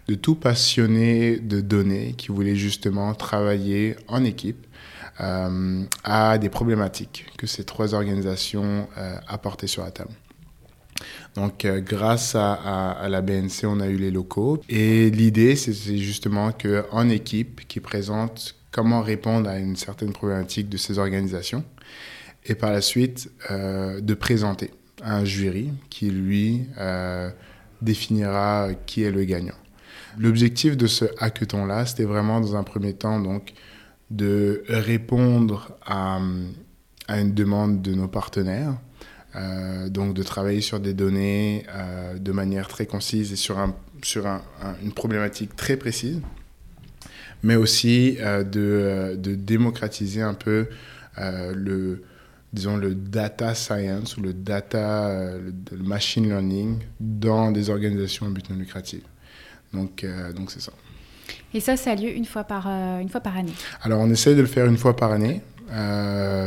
[0.07, 4.65] de tout passionné de données qui voulait justement travailler en équipe
[5.21, 10.13] euh, à des problématiques que ces trois organisations euh, apportaient sur la table.
[11.35, 14.61] Donc, euh, grâce à, à, la BNC, on a eu les locaux.
[14.67, 20.77] Et l'idée, c'est justement qu'en équipe, qui présente comment répondre à une certaine problématique de
[20.77, 21.63] ces organisations,
[22.45, 24.71] et par la suite, euh, de présenter
[25.03, 27.29] un jury qui, lui, euh,
[27.81, 29.55] définira qui est le gagnant.
[30.17, 33.53] L'objectif de ce hackathon-là, c'était vraiment, dans un premier temps, donc,
[34.09, 36.19] de répondre à,
[37.09, 38.75] une demande de nos partenaires,
[39.35, 41.65] euh, donc de travailler sur des données
[42.17, 46.21] de manière très concise et sur, un, sur un, un, une problématique très précise,
[47.43, 50.67] mais aussi euh, de, de, démocratiser un peu
[51.17, 52.03] euh, le,
[52.53, 58.29] disons, le data science ou le data, euh, le machine learning dans des organisations à
[58.29, 59.01] but non lucratif.
[59.73, 60.71] Donc, euh, donc c'est ça.
[61.53, 64.09] Et ça, ça a lieu une fois par, euh, une fois par année Alors, on
[64.09, 65.41] essaie de le faire une fois par année.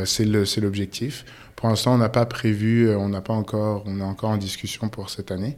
[0.05, 1.25] c'est l'objectif.
[1.55, 4.89] Pour l'instant, on n'a pas prévu, on n'a pas encore, on est encore en discussion
[4.89, 5.57] pour cette année.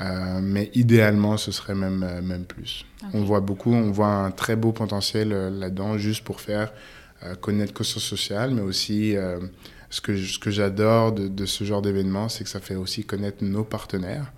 [0.00, 2.84] Euh, mais idéalement, ce serait même, même plus.
[3.02, 3.10] Okay.
[3.14, 6.72] On voit beaucoup, on voit un très beau potentiel là-dedans, juste pour faire
[7.22, 9.38] euh, connaître Caution Sociale, mais aussi euh,
[9.88, 13.04] ce que, ce que j'adore de, de, ce genre d'événement, c'est que ça fait aussi
[13.04, 14.32] connaître nos partenaires.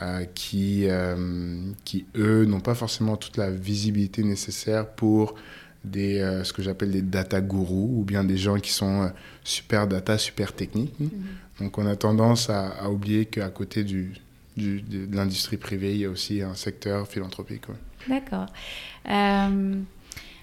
[0.00, 1.16] Euh, qui, euh,
[1.84, 5.34] qui, eux, n'ont pas forcément toute la visibilité nécessaire pour
[5.82, 9.10] des, euh, ce que j'appelle des data gourous ou bien des gens qui sont
[9.42, 10.94] super data, super techniques.
[11.00, 11.08] -hmm.
[11.60, 14.12] Donc on a tendance à, à oublier qu'à côté du,
[14.58, 17.68] du, de l'industrie privée, il y a aussi un secteur philanthropique.
[17.68, 17.76] Ouais.
[18.08, 18.46] D'accord.
[19.08, 19.74] Euh,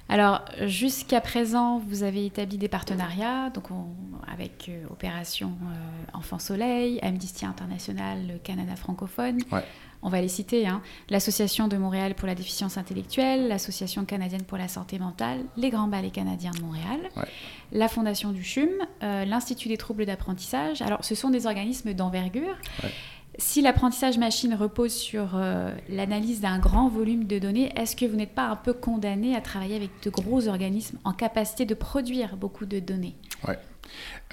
[0.07, 3.87] alors, jusqu'à présent, vous avez établi des partenariats donc on,
[4.31, 9.39] avec euh, Opération euh, Enfant Soleil, Amnesty International, le Canada francophone.
[9.51, 9.63] Ouais.
[10.03, 10.83] On va les citer hein.
[11.09, 15.87] l'Association de Montréal pour la déficience intellectuelle, l'Association canadienne pour la santé mentale, les Grands
[15.87, 17.23] Ballets canadiens de Montréal, ouais.
[17.71, 18.69] la Fondation du CHUM,
[19.01, 20.83] euh, l'Institut des troubles d'apprentissage.
[20.83, 22.55] Alors, ce sont des organismes d'envergure.
[22.83, 22.91] Ouais.
[23.37, 28.15] Si l'apprentissage machine repose sur euh, l'analyse d'un grand volume de données, est-ce que vous
[28.15, 32.37] n'êtes pas un peu condamné à travailler avec de gros organismes en capacité de produire
[32.37, 33.15] beaucoup de données?
[33.47, 33.57] Ouais.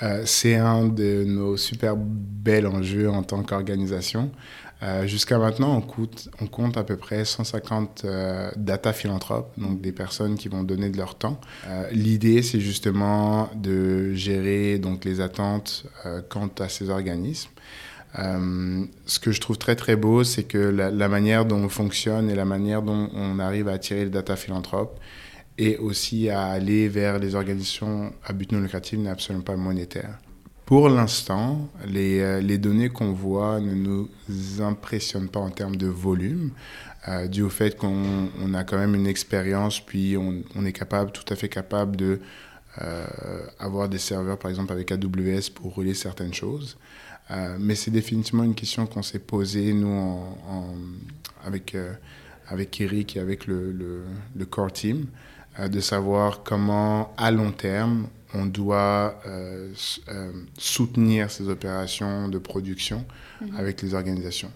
[0.02, 4.30] Euh, c'est un de nos super bels enjeux en tant qu'organisation.
[4.82, 10.34] Euh, Jusqu'à maintenant, on, compte à peu près 150 euh, data philanthropes, donc des personnes
[10.34, 11.40] qui vont donner de leur temps.
[11.92, 15.84] L'idée, c'est justement de gérer donc, les attentes
[16.28, 17.50] quant à ces organismes.
[18.18, 22.28] Euh, ce que je trouve très très beau, c'est que la, manière dont on fonctionne
[22.30, 24.98] et la manière dont on arrive à attirer le data philanthrope
[25.58, 30.18] et aussi à aller vers les organisations à but non lucratif n'est absolument pas monétaire.
[30.66, 34.08] Pour l'instant, les, euh, les, données qu'on voit ne nous
[34.60, 36.52] impressionnent pas en termes de volume,
[37.08, 40.72] euh, dû au fait qu'on on a quand même une expérience, puis on, on, est
[40.72, 42.20] capable, tout à fait capable de
[42.80, 43.06] euh,
[43.58, 46.78] avoir des serveurs, par exemple avec AWS pour rouler certaines choses.
[47.32, 50.66] Euh, mais c'est définitivement une question qu'on s'est posée, nous, en, en,
[51.44, 51.92] avec, euh,
[52.48, 54.02] avec Eric et avec le, le,
[54.36, 55.06] le core team,
[55.58, 59.20] euh, de savoir comment, à long terme, on doit
[60.56, 63.04] soutenir ces opérations de production
[63.42, 63.56] mmh.
[63.56, 64.50] avec les organisations.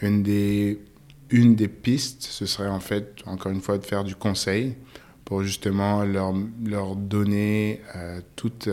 [0.00, 0.80] Une des,
[1.28, 4.74] une des pistes, ce serait en fait, encore une fois, de faire du conseil
[5.26, 6.32] pour justement leur,
[6.64, 7.82] leur donner
[8.36, 8.70] toute,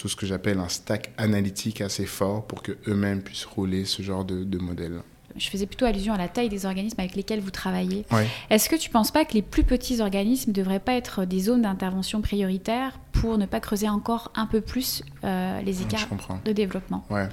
[0.00, 4.24] tout ce que j'appelle un stack analytique assez fort pour qu'eux-mêmes puissent rouler ce genre
[4.24, 5.02] de, de modèle.
[5.36, 8.06] Je faisais plutôt allusion à la taille des organismes avec lesquels vous travaillez.
[8.10, 8.26] Ouais.
[8.48, 11.26] Est-ce que tu ne penses pas que les plus petits organismes ne devraient pas être
[11.26, 16.08] des zones d'intervention prioritaires pour ne pas creuser encore un peu plus euh, les écarts
[16.46, 17.04] de développement?
[17.10, 17.28] Ouais.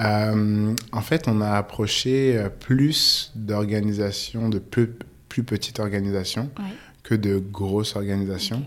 [0.00, 4.94] Euh, en fait, on a approché euh, plus d'organisations, de plus,
[5.28, 6.74] plus petites organisations ouais.
[7.02, 8.66] que de grosses organisations.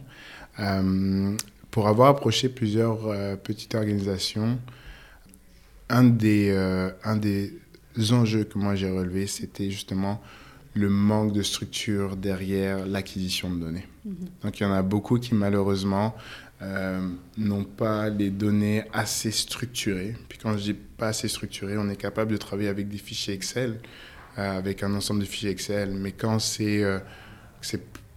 [0.58, 0.64] Okay.
[0.68, 1.36] Euh,
[1.72, 4.60] pour avoir approché plusieurs euh, petites organisations,
[5.90, 7.54] un des, euh, un des
[8.12, 10.22] enjeux que moi j'ai relevés, c'était justement
[10.74, 13.88] le manque de structure derrière l'acquisition de données.
[14.08, 14.44] -hmm.
[14.44, 16.16] Donc il y en a beaucoup qui malheureusement
[16.62, 20.16] euh, n'ont pas les données assez structurées.
[20.30, 23.34] Puis quand je dis pas assez structurées, on est capable de travailler avec des fichiers
[23.34, 23.80] Excel,
[24.38, 27.00] euh, avec un ensemble de fichiers Excel, mais quand c'est euh,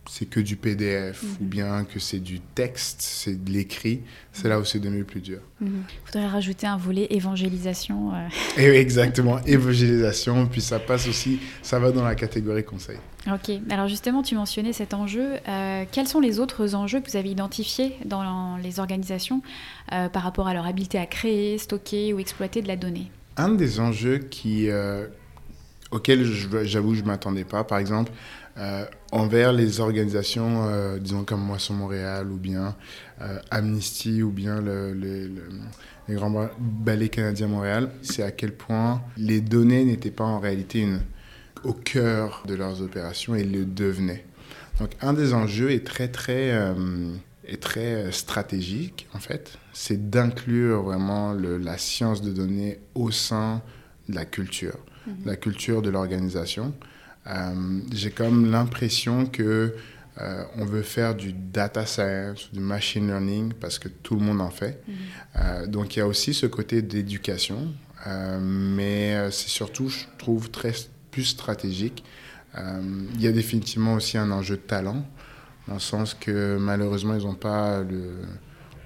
[0.09, 1.43] c'est que du PDF mm -hmm.
[1.43, 4.01] ou bien que c'est du texte, c'est de l'écrit,
[4.33, 5.41] c'est là où c'est devenu le plus dur.
[5.61, 6.07] Il mm -hmm.
[6.07, 8.15] faudrait rajouter un volet évangélisation.
[8.15, 8.29] Euh...
[8.63, 12.99] Et exactement, évangélisation, puis ça passe aussi, ça va dans la catégorie conseil.
[13.33, 15.29] Ok, alors justement, tu mentionnais cet enjeu.
[15.49, 20.23] Euh, quels sont les autres enjeux que vous avez identifiés dans les organisations euh, par
[20.23, 23.11] rapport à leur habileté à créer, stocker ou exploiter de la donnée?
[23.37, 24.69] Un des enjeux qui,
[25.95, 26.25] auxquels
[26.65, 28.13] j'avoue je ne m'attendais pas, par exemple,
[28.57, 32.77] euh, envers les organisations, euh, disons comme Moisson Montréal ou bien
[33.21, 35.43] euh, Amnesty ou bien le, le, le,
[36.07, 40.81] les grands ballets canadiens Montréal, c'est à quel point les données n'étaient pas en réalité
[40.83, 41.01] une,
[41.65, 44.25] au cœur de leurs opérations et le devenaient.
[44.79, 46.53] Donc un des enjeux est très très,
[47.47, 53.63] est très stratégique en fait, c'est d'inclure vraiment le, la science de données au sein
[54.09, 55.27] de la culture, mm -hmm.
[55.27, 56.73] la culture de l'organisation.
[57.27, 59.75] Euh, j'ai comme l'impression que
[60.21, 64.41] euh, on veut faire du data science, du machine learning parce que tout le monde
[64.41, 64.83] en fait.
[64.87, 64.93] -hmm.
[65.37, 67.73] euh, donc il y a aussi ce côté d'éducation,
[68.41, 70.75] mais c'est surtout, je trouve, très
[71.11, 72.05] plus stratégique.
[73.15, 75.01] il y a définitivement aussi un enjeu de talent,
[75.67, 78.03] dans le sens que malheureusement ils n'ont pas le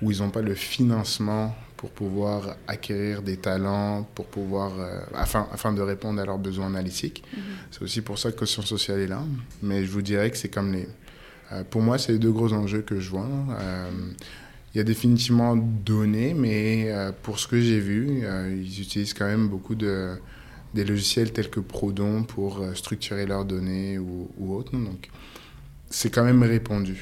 [0.00, 5.46] ou ils n'ont pas le financement pour pouvoir acquérir des talents, pour pouvoir, euh, afin,
[5.52, 7.22] afin de répondre à leurs besoins analytiques.
[7.22, 7.42] Mm -hmm.
[7.70, 9.22] C'est aussi pour ça que Caution Sociale est là.
[9.62, 10.88] Mais je vous dirais que c'est comme les...
[11.52, 13.30] Euh, pour moi, c'est les deux gros enjeux que je vois.
[13.30, 13.90] Euh,
[14.74, 15.52] il y a définitivement
[15.92, 16.60] données, mais
[17.24, 18.00] pour ce que j'ai vu,
[18.66, 19.94] ils utilisent quand même beaucoup de,
[20.76, 24.72] des logiciels tels que Prodon pour structurer leurs données ou, ou autres.
[24.90, 25.02] Donc,
[25.96, 26.98] c'est quand même répandu.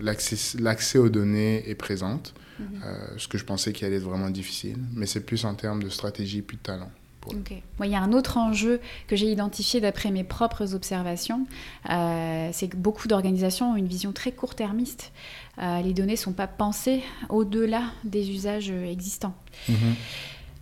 [0.00, 2.34] L'accès aux données est présente.
[2.34, 2.84] Mm -hmm.
[2.84, 4.78] euh, ce que je pensais qu'il allait être vraiment difficile.
[4.94, 6.90] Mais c'est plus en termes de stratégie puis de talent.
[7.26, 7.62] Okay.
[7.84, 11.46] Il y a un autre enjeu que j'ai identifié d'après mes propres observations,
[11.90, 15.12] euh, c'est que beaucoup d'organisations ont une vision très court-termiste.
[15.58, 19.34] Euh, les données ne sont pas pensées au-delà des usages existants.
[19.68, 19.94] Mm -hmm.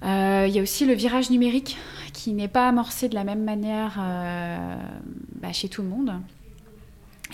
[0.04, 1.76] euh, il y a aussi le virage numérique
[2.12, 3.92] qui n'est pas amorcé de la même manière
[5.40, 6.12] bah, chez tout le monde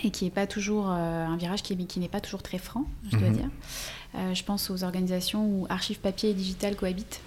[0.05, 3.17] et qui n'est pas toujours un virage qui, qui n'est pas toujours très franc, je
[3.17, 3.37] dois -hmm.
[3.37, 3.49] dire.
[4.17, 7.21] Euh, je pense aux organisations où archives papier et digital cohabitent.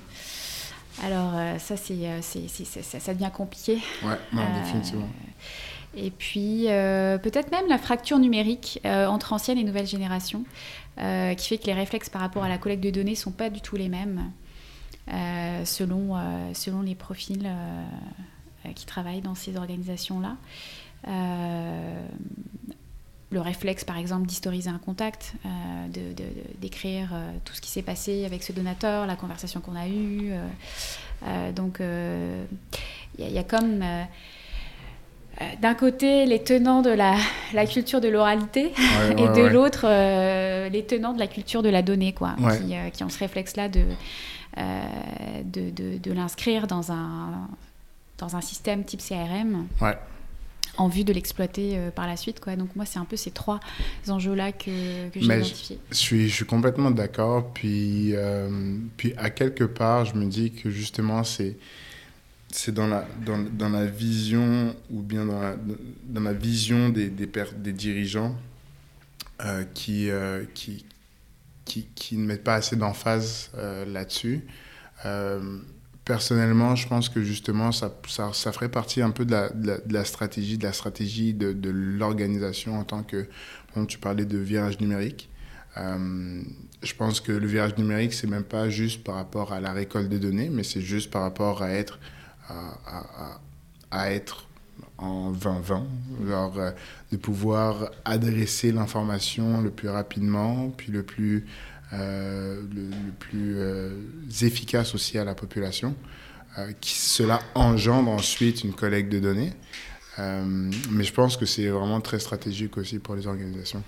[1.04, 3.78] Alors euh, ça, c'est, ça, ça devient compliqué.
[4.02, 5.08] Ouais, non, euh, définitivement.
[5.96, 10.44] Et puis peut-être même la fracture numérique entre ancienne et nouvelle génération,
[10.96, 13.48] qui fait que les réflexes par rapport à la collecte de données ne sont pas
[13.50, 14.30] du tout les mêmes
[15.64, 16.14] selon,
[16.52, 17.50] selon les profils
[18.76, 20.36] qui travaillent dans ces organisations-là
[23.30, 25.48] le réflexe, par exemple, d'historiser un contact, euh,
[25.88, 26.24] de, de,
[26.60, 30.32] d'écrire euh, tout ce qui s'est passé avec ce donateur, la conversation qu'on a eue.
[30.32, 30.46] Euh,
[31.26, 31.80] euh donc,
[33.18, 33.84] il y, y, a comme,
[35.60, 37.16] d'un côté, les tenants de la,
[37.52, 39.50] la culture de l'oralité, ouais, et ouais, de ouais.
[39.50, 39.86] l'autre,
[40.68, 43.82] les tenants de la culture de la donnée, quoi, qui, qui, ont ce réflexe-là de,
[44.56, 47.48] de, de, de l'inscrire dans un,
[48.16, 49.66] dans un système type CRM.
[49.82, 49.98] Ouais
[50.78, 52.40] en vue de l'exploiter euh, par la suite.
[52.40, 52.56] Quoi.
[52.56, 53.60] Donc moi, c'est un peu ces trois
[54.06, 55.78] enjeux-là que, que j'ai identifiés.
[55.90, 57.52] Je suis, je suis complètement d'accord.
[57.52, 61.56] Puis, euh, puis à quelque part, je me dis que justement, c'est
[62.50, 65.54] c'est dans la, dans, dans, la vision ou bien dans la,
[66.04, 68.34] dans la vision des, des, des dirigeants
[69.44, 70.86] euh, qui, euh, qui,
[71.66, 73.50] qui, qui, ne mettent pas assez d'emphase
[73.86, 74.46] là-dessus
[76.08, 77.92] personnellement, je pense que justement, ça,
[78.32, 83.02] ça, ferait partie un peu de la, stratégie, de la stratégie de, l'organisation en tant
[83.02, 83.28] que,
[83.76, 85.28] bon, tu parlais de virage numérique.
[85.76, 86.42] Euh,
[86.82, 90.08] je pense que le virage numérique, c'est même pas juste par rapport à la récolte
[90.08, 91.98] de données, mais c'est juste par rapport à être,
[93.90, 94.46] à, être
[94.96, 95.86] en 2020,
[96.26, 96.70] genre euh,
[97.12, 101.46] de pouvoir adresser l'information le plus rapidement, puis le plus,
[101.92, 103.90] euh, le, le, plus euh,
[104.42, 105.94] efficace aussi à la population.
[106.58, 109.52] Euh, qui, cela engendre ensuite une collecte de données.
[110.18, 113.84] Mais je pense que c'est vraiment très stratégique aussi pour les organisations.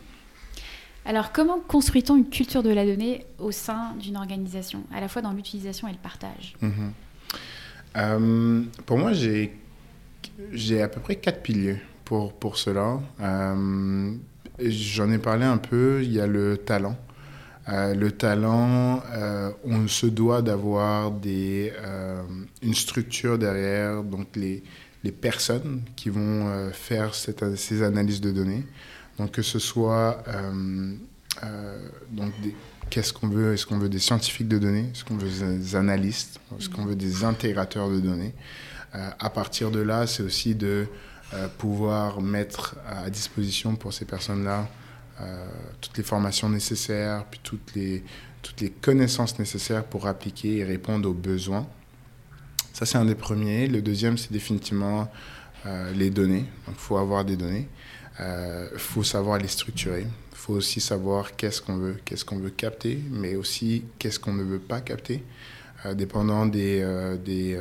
[1.05, 5.23] Alors, comment construit-on une culture de la donnée au sein d'une organisation, à la fois
[5.23, 6.55] dans l'utilisation et le partage?
[7.97, 9.57] Euh, Pour moi, j'ai
[10.53, 13.01] j'ai à peu près quatre piliers pour, pour cela.
[13.21, 14.15] Euh,
[14.61, 16.97] J'en ai parlé un peu, il y a le talent.
[17.69, 22.23] Euh, le talent, euh, on se doit d'avoir euh,
[22.63, 24.63] une structure derrière, donc les,
[25.21, 28.65] personnes qui vont faire ces analyses de données.
[29.19, 30.23] Donc que ce soit
[32.13, 32.33] donc
[32.91, 36.39] qu'est-ce qu'on veut Est-ce qu'on veut des scientifiques de données Est-ce qu'on veut des analystes
[36.59, 38.35] Est-ce qu'on veut des intégrateurs de données
[38.93, 40.87] à partir de là, c'est aussi de
[41.57, 44.69] pouvoir mettre à disposition pour ces personnes-là
[45.81, 48.03] toutes les formations nécessaires, puis toutes les,
[48.43, 51.67] toutes les connaissances nécessaires pour appliquer et répondre aux besoins.
[52.73, 53.67] Ça, c'est un des premiers.
[53.67, 55.11] Le deuxième, c'est définitivement
[55.67, 56.45] euh, les données.
[56.69, 57.69] Il faut avoir des données.
[58.19, 60.07] Il euh, faut savoir les structurer.
[60.33, 64.33] Il faut aussi savoir qu'est-ce qu'on veut, qu'est-ce qu'on veut capter, mais aussi qu'est-ce qu'on
[64.33, 65.23] ne veut pas capter,
[65.85, 66.83] euh, dépendant des,
[67.23, 67.59] des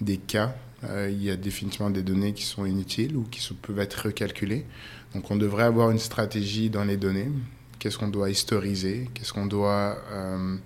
[0.00, 0.54] des cas,
[0.84, 4.66] euh, il y a définitivement des données qui sont inutiles ou qui peuvent être recalculées.
[5.14, 7.30] Donc on devrait avoir une stratégie dans les données.
[7.78, 9.08] Qu'est-ce qu'on doit historiser?
[9.14, 10.56] Qu'est-ce qu'on doit, euh,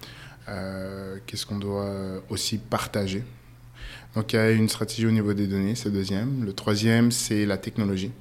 [0.48, 3.24] euh, qu'est-ce qu'on doit aussi partager?
[4.14, 6.44] Donc il y a une stratégie au niveau des données, c'est le deuxième.
[6.44, 8.12] Le troisième, c'est la technologie.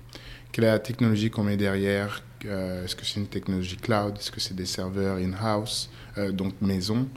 [0.52, 2.24] Quelle est la technologie qu'on met derrière?
[2.44, 4.16] Est-ce que c'est une technologie cloud?
[4.20, 5.90] Est-ce que c'est des serveurs in-house,
[6.34, 7.08] donc maison.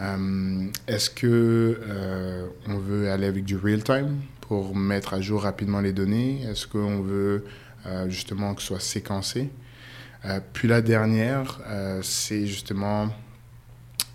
[0.00, 5.42] Euh, Est-ce que euh, on veut aller avec du real time pour mettre à jour
[5.42, 6.42] rapidement les données?
[6.42, 7.44] Est-ce qu'on veut euh,
[8.08, 9.50] justement que ce soit séquencé
[10.24, 13.08] euh, Puis la dernière, euh, c'est justement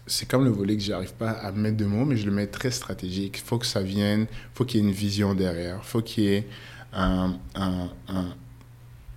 [0.08, 2.48] c'est comme le volet que j'arrive pas à mettre de mots, mais je le mets
[2.48, 3.38] très stratégique.
[3.38, 6.28] Il faut que ça vienne, faut qu'il y ait une vision derrière, faut qu'il y
[6.34, 6.48] ait
[6.94, 7.38] un,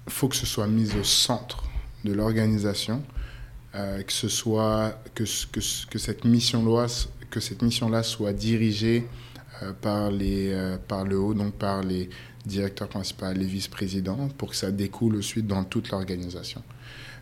[0.09, 1.65] faut que ce soit mis au centre
[2.05, 3.03] de l'organisation
[3.75, 6.87] euh, que ce soit que, que, que cette mission là
[7.31, 9.09] que cette mission là soit dirigée
[9.63, 12.09] euh, par les euh, par le haut donc par les
[12.45, 16.63] directeurs principaux les vice-présidents pour que ça découle ensuite dans toute l'organisation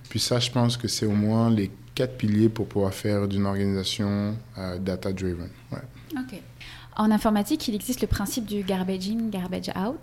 [0.09, 3.47] puis ça je pense que c'est au moins les quatre piliers pour pouvoir faire d'une
[3.47, 5.79] organisation euh, data driven ouais.
[6.19, 6.41] ok
[6.95, 9.99] en informatique, il existe le principe du garbage in, garbage out,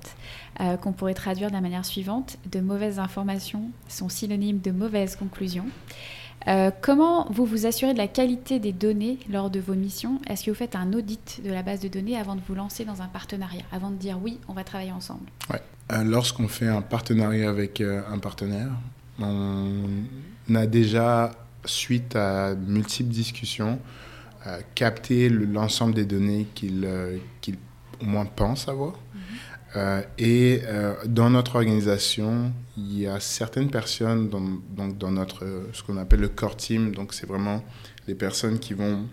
[0.60, 2.38] euh, qu'on pourrait traduire de la manière suivante.
[2.52, 5.68] De mauvaises informations sont synonymes de mauvaises conclusions.
[6.48, 10.20] Euh, comment vous vous assurez de la qualité des données lors de vos missions?
[10.28, 12.86] Est-ce que vous faites un audit de la base de données avant de vous lancer
[12.86, 15.30] dans un partenariat, avant de dire oui, on va travailler ensemble?
[15.92, 18.70] Euh, Lorsqu'on fait un partenariat avec euh, un partenaire,
[19.20, 21.32] on a déjà,
[21.66, 23.80] suite à multiples discussions,
[24.74, 26.88] capté l'ensemble des données qu'il
[27.42, 27.54] qu
[28.02, 28.94] au moins pense avoir.
[29.76, 35.46] Euh, et euh, dans notre organisation, il y a certaines personnes dans, donc dans notre,
[35.74, 36.94] ce qu'on appelle le core team.
[36.94, 37.64] Donc, c'est vraiment
[38.08, 39.06] les personnes qui vont,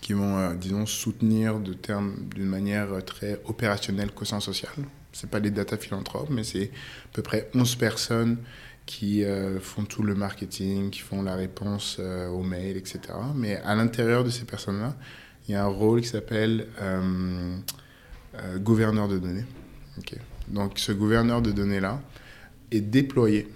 [0.00, 4.72] qui vont euh, disons, soutenir d'une manière très opérationnelle quotient social.
[5.12, 8.38] Ce pas les data philanthropes, mais c'est à peu près 11 personnes
[8.86, 13.00] qui euh, font tout le marketing, qui font la réponse euh, aux mails, etc.
[13.34, 14.94] Mais à l'intérieur de ces personnes-là,
[15.48, 16.66] il y a un rôle qui s'appelle
[18.34, 19.44] euh, gouverneur de données.
[19.98, 20.18] Okay.
[20.48, 22.00] Donc ce gouverneur de données-là
[22.70, 23.48] est déployé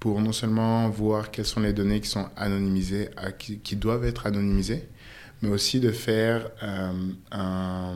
[0.00, 4.04] pour non seulement voir quelles sont les données qui sont anonymisées, à, qui, qui, doivent
[4.04, 4.84] être anonymisées,
[5.42, 6.92] mais aussi de faire euh,
[7.32, 7.94] un,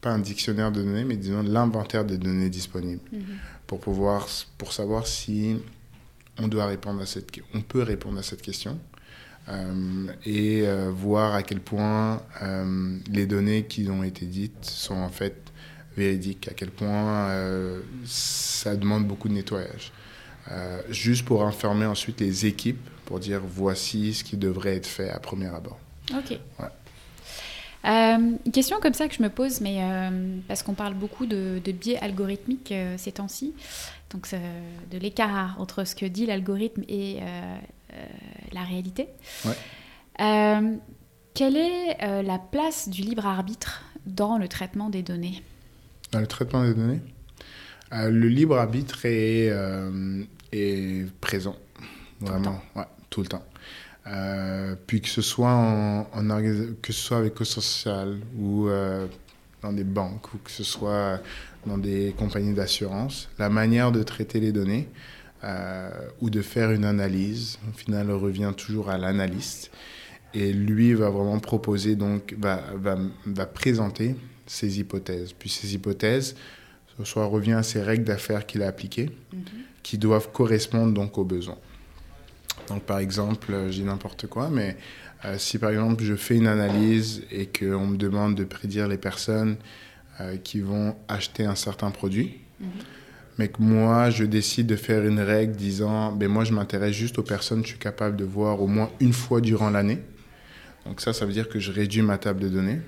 [0.00, 3.22] pas un dictionnaire de données, mais disons l'inventaire des données disponibles, mm -hmm.
[3.66, 4.26] pour pouvoir,
[4.58, 5.56] pour savoir si
[6.38, 8.78] on doit répondre à cette, on peut répondre à cette question.
[9.48, 12.22] Euh, et euh, voir à quel point
[13.10, 15.43] les données qui ont été dites sont en fait
[15.96, 19.92] véridiques, à quel point euh, ça demande beaucoup de nettoyage.
[20.50, 25.10] Euh, juste pour informer ensuite les équipes pour dire voici ce qui devrait être fait
[25.10, 25.78] à premier abord.
[26.12, 26.38] Ok.
[26.58, 26.68] Ouais.
[27.86, 31.26] Euh, une question comme ça que je me pose, mais euh, parce qu'on parle beaucoup
[31.26, 33.52] de, de biais algorithmiques euh, ces temps-ci,
[34.10, 34.26] donc
[34.90, 37.18] de l'écart entre ce que dit l'algorithme et
[38.52, 39.08] la réalité.
[39.44, 40.70] Ouais.
[41.34, 45.42] Quelle est la place du libre arbitre dans le traitement des données?
[46.14, 47.00] Dans le traitement des données
[47.92, 51.56] euh, Le libre arbitre est, euh, est présent,
[52.20, 53.44] vraiment, ouais, tout le temps.
[54.06, 56.04] Euh, puis que ce soit en,
[56.80, 58.68] que ce soit avec le social ou
[59.60, 61.20] dans des banques ou que ce soit
[61.66, 64.88] dans des compagnies d'assurance, la manière de traiter les données
[66.20, 69.72] ou de faire une analyse, au final, on revient toujours à l'analyste.
[70.32, 74.14] Et lui va vraiment proposer, donc, va, va, va présenter
[74.46, 75.32] ses hypothèses.
[75.32, 76.34] Puis ces hypothèses,
[76.98, 79.10] ce soit revient à ces règles d'affaires qu'il a appliquées,
[79.82, 81.58] qui doivent correspondre donc aux besoins.
[82.68, 84.76] Donc, par exemple, euh, je dis n'importe quoi, mais
[85.24, 88.98] euh, si par exemple je fais une analyse et qu'on me demande de prédire les
[88.98, 89.56] personnes
[90.20, 92.38] euh, qui vont acheter un certain produit,
[93.38, 97.18] mais que moi je décide de faire une règle disant, ben moi je m'intéresse juste
[97.18, 99.98] aux personnes que je suis capable de voir au moins une fois durant l'année.
[100.86, 102.80] Donc ça, ça veut dire que je réduis ma table de données,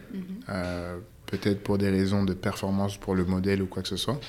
[0.50, 4.20] euh, peut-être pour des raisons de performance pour le modèle ou quoi que ce soit.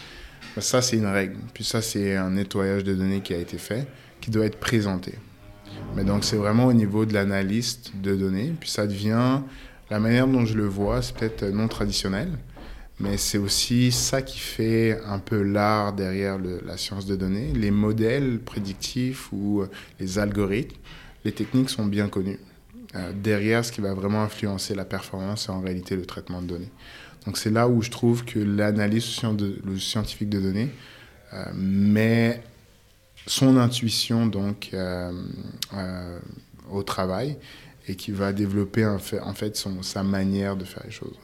[0.60, 1.38] Ça, c'est une règle.
[1.54, 3.88] Puis ça, c'est un nettoyage de données qui a été fait,
[4.22, 5.14] qui doit être présenté.
[5.96, 8.54] Mais donc, c'est vraiment au niveau de l'analyste de données.
[8.60, 9.42] Puis ça devient,
[9.90, 12.30] la manière dont je le vois, c'est peut-être non traditionnel,
[13.00, 17.54] mais c'est aussi ça qui fait un peu l'art derrière la science de données.
[17.54, 19.70] Les modèles prédictifs ou euh,
[20.00, 20.76] les algorithmes,
[21.24, 22.40] les techniques sont bien connues.
[22.98, 26.48] Euh, derrière, ce qui va vraiment influencer la performance, c'est en réalité le traitement de
[26.48, 26.72] données.
[27.26, 30.70] Donc c'est là où je trouve que l'analyse scientifique de données
[31.34, 32.42] euh, met
[33.26, 35.12] son intuition donc euh,
[36.72, 37.38] au travail
[37.88, 41.18] et qui va développer en fait, en fait son, sa manière de faire les choses.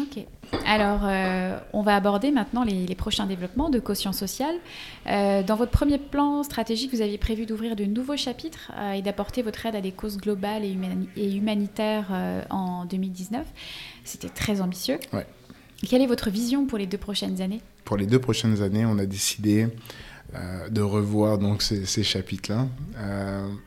[0.00, 0.24] Ok.
[0.66, 4.54] Alors, euh, on va aborder maintenant les, les prochains développements de quotient social.
[5.06, 9.02] Euh, dans votre premier plan stratégique, vous aviez prévu d'ouvrir de nouveaux chapitres euh, et
[9.02, 12.08] d'apporter votre aide à des causes globales et, humani- et humanitaires
[12.50, 13.46] en 2019.
[14.04, 14.98] C'était très ambitieux.
[15.12, 15.26] Ouais.
[15.88, 17.60] Quelle est votre vision pour les deux prochaines années?
[17.84, 19.68] Pour les deux prochaines années, on a décidé
[20.70, 22.66] de revoir donc ces, ces chapitres-là.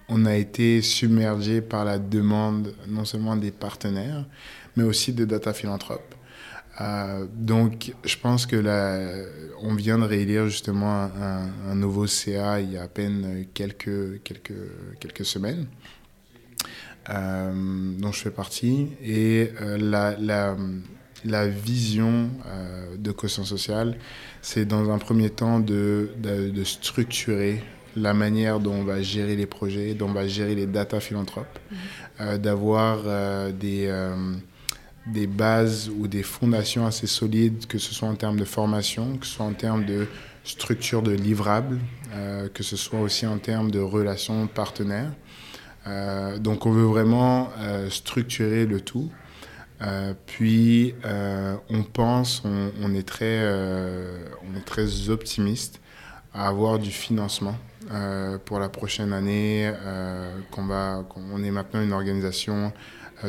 [0.10, 4.26] On a été submergé par la demande non seulement des partenaires,
[4.76, 6.13] mais aussi des data philanthropes.
[6.82, 9.00] Euh, donc, je pense que là,
[9.62, 11.10] on vient de réélire justement
[11.68, 14.54] un, nouveau CA il y a à peine quelques, quelques,
[15.00, 15.68] quelques semaines,
[17.10, 17.54] euh,
[18.00, 18.88] dont je fais partie.
[19.04, 20.58] Et euh, la, la,
[21.26, 22.30] la vision
[22.98, 23.98] de quotient social,
[24.42, 27.64] c'est dans un premier temps de, de, de structurer
[27.96, 31.60] la manière dont on va gérer les projets, dont on va gérer les data philanthropes,
[32.20, 33.04] euh, d'avoir
[33.54, 33.88] des,
[35.06, 39.26] des bases ou des fondations assez solides, que ce soit en termes de formation, que
[39.26, 40.08] ce soit en termes de
[40.44, 41.80] structure de livrables,
[42.14, 45.12] euh, que ce soit aussi en termes de relations partenaires.
[45.88, 49.10] Euh, donc on veut vraiment euh, structurer le tout.
[50.28, 55.82] Puis on pense, on, est très, on est très optimiste
[56.34, 57.58] à avoir du financement
[58.46, 59.74] pour la prochaine année.
[60.52, 61.04] qu'on va,
[61.44, 62.72] est maintenant une organisation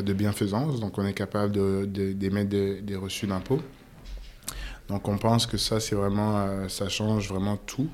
[0.01, 1.51] de bienfaisance, donc on est capable
[1.87, 3.61] d'émettre des, reçus d'impôts.
[4.87, 7.89] Donc on pense que ça, c'est vraiment, euh, ça change vraiment tout.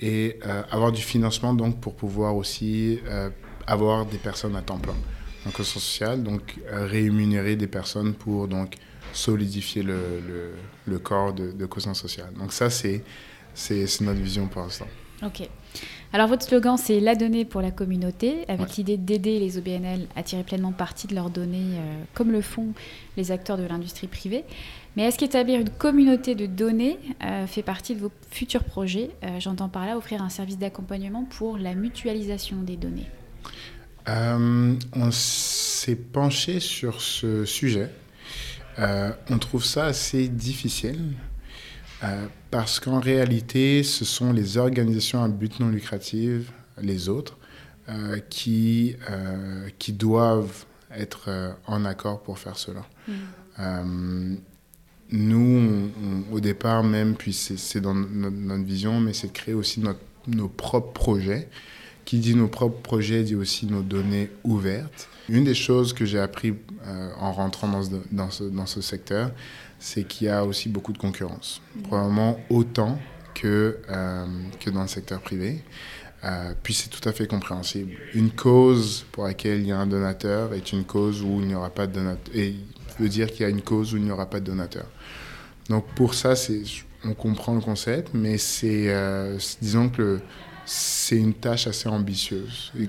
[0.00, 3.30] Et euh, avoir du financement donc pour pouvoir aussi euh,
[3.66, 4.96] avoir des personnes à temps plein
[5.44, 8.76] donc au social, donc euh, rémunérer des personnes pour donc
[9.12, 12.32] solidifier le, corps de, de sociale.
[12.38, 13.02] Donc ça, c'est
[14.00, 14.88] notre vision pour l'instant.
[16.14, 18.74] Alors votre slogan c'est la donnée pour la communauté, avec Ouais.
[18.78, 22.68] l'idée d'aider les OBNL à tirer pleinement parti de leurs données, euh, comme le font
[23.16, 24.44] les acteurs de l'industrie privée.
[24.94, 29.10] Mais est-ce qu'établir une communauté de données euh, fait partie de vos futurs projets?
[29.24, 33.08] Euh, J'entends par là offrir un service d'accompagnement pour la mutualisation des données.
[34.06, 37.90] On s'est penché sur ce sujet.
[38.78, 41.00] On trouve ça assez difficile
[42.54, 47.36] parce qu'en réalité, ce sont les organisations à but non lucratif, les autres,
[47.88, 50.64] euh, qui, euh, qui doivent
[50.96, 52.86] être euh, en accord pour faire cela.
[53.58, 54.36] Euh,
[55.10, 55.90] nous, on-
[56.30, 59.80] on- au départ même, puis c'est dans notre, notre vision, mais c'est de créer aussi
[59.80, 59.98] notre-
[60.28, 61.48] nos propres projets.
[62.04, 65.08] Qui dit nos propres projets dit aussi nos données ouvertes.
[65.28, 66.54] Une des choses que j'ai appris
[67.18, 69.32] en rentrant dans ce, dans ce, dans ce secteur,
[69.84, 71.60] c'est qu'il y a aussi beaucoup de concurrence.
[71.82, 72.98] Probablement autant
[73.34, 74.26] que, euh,
[74.58, 75.62] que dans le secteur privé.
[76.24, 77.92] Euh, puis c'est tout à fait compréhensible.
[78.14, 81.54] Une cause pour laquelle il y a un donateur est une cause où il n'y
[81.54, 82.34] aura pas de donateur.
[82.34, 82.54] Et
[82.98, 84.86] veut dire qu'il y a une cause où il n'y aura pas de donateur.
[85.68, 86.32] Donc pour ça,
[87.04, 90.18] on comprend le concept, mais c'est, euh, disons que
[90.64, 92.88] c'est une tâche assez ambitieuse et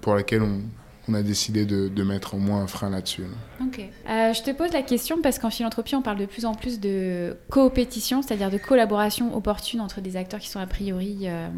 [0.00, 0.60] pour laquelle on,
[1.08, 3.24] on a décidé de, de mettre au moins un frein là-dessus.
[3.60, 3.80] Ok.
[4.08, 6.78] Euh, je te pose la question parce qu'en philanthropie, on parle de plus en plus
[6.80, 11.48] de coopétition, c'est-à-dire de collaboration opportune entre des acteurs qui sont a priori euh,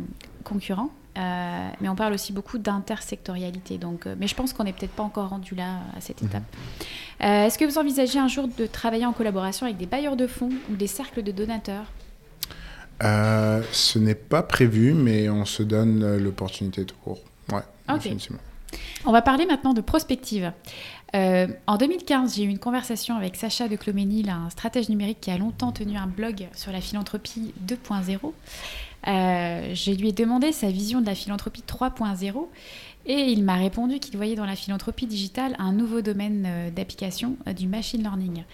[0.44, 0.90] concurrents.
[1.16, 3.78] Euh, mais on parle aussi beaucoup d'intersectorialité.
[3.78, 6.28] Donc, mais je pense qu'on n'est peut-être pas encore rendu là à cette Mhm.
[6.28, 6.42] étape.
[7.20, 10.50] Est-ce que vous envisagez un jour de travailler en collaboration avec des bailleurs de fonds
[10.72, 11.84] ou des cercles de donateurs?
[13.00, 17.20] Ce n'est pas prévu, mais on se donne l'opportunité tout court.
[17.52, 17.96] Ouais, Ok.
[17.96, 18.38] définitivement.
[19.04, 20.52] On va parler maintenant de prospective.
[21.14, 25.30] Euh, en 2015, j'ai eu une conversation avec Sacha de Cloménil, un stratège numérique qui
[25.30, 28.32] a longtemps tenu un blog sur la philanthropie 2.0.
[29.06, 32.46] Euh, je lui ai demandé sa vision de la philanthropie 3.0
[33.06, 37.36] et il m'a répondu qu'il voyait dans la philanthropie digitale un nouveau domaine euh, d'application
[37.54, 38.44] du machine learning.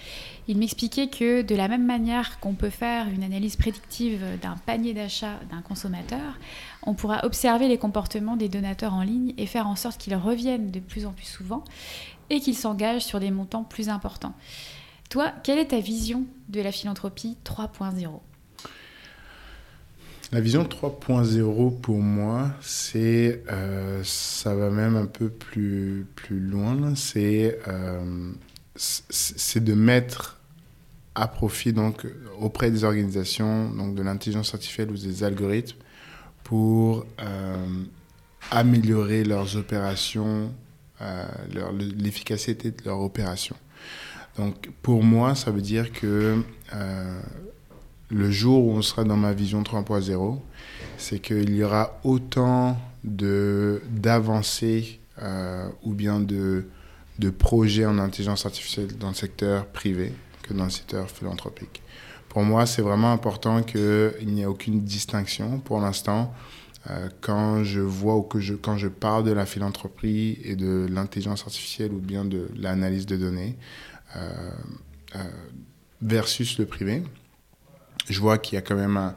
[0.51, 4.93] Il m'expliquait que de la même manière qu'on peut faire une analyse prédictive d'un panier
[4.93, 6.41] d'achat d'un consommateur,
[6.83, 10.73] on pourra observer les comportements des donateurs en ligne et faire en sorte qu'ils reviennent
[10.73, 11.63] de plus en plus souvent
[12.31, 14.35] et qu'ils s'engagent sur des montants plus importants.
[15.09, 18.09] Toi, quelle est ta vision de la philanthropie 3.0
[20.33, 26.97] La vision 3.0 pour moi, c'est euh, ça va même un peu plus plus loin.
[26.97, 28.33] C'est euh,
[28.75, 30.39] c'est de mettre
[31.21, 32.07] à profit donc
[32.41, 35.77] auprès des organisations donc de l'intelligence artificielle ou des algorithmes
[36.45, 37.66] pour euh,
[38.51, 40.51] améliorer leurs opérations,
[41.03, 41.27] euh,
[41.99, 43.57] l'efficacité de leurs opérations.
[44.39, 46.43] Donc pour moi, ça veut dire que
[46.75, 47.21] euh,
[48.09, 50.39] le jour où on sera dans ma vision 3.0,
[50.97, 56.64] c'est qu'il y aura autant d'avancées euh, ou bien de,
[57.18, 60.14] de projets en intelligence artificielle dans le secteur privé
[60.51, 61.83] que dans le secteur philanthropique.
[62.29, 65.59] Pour moi, c'est vraiment important qu'il n'y ait aucune distinction.
[65.59, 66.33] Pour l'instant,
[66.89, 70.87] euh, quand je vois ou que je, quand je parle de la philanthropie et de
[70.91, 73.57] l'intelligence artificielle ou bien de l'analyse de données
[74.17, 74.51] euh,
[75.17, 75.19] euh,
[76.01, 77.03] versus le privé,
[78.09, 79.13] je vois qu'il y a quand même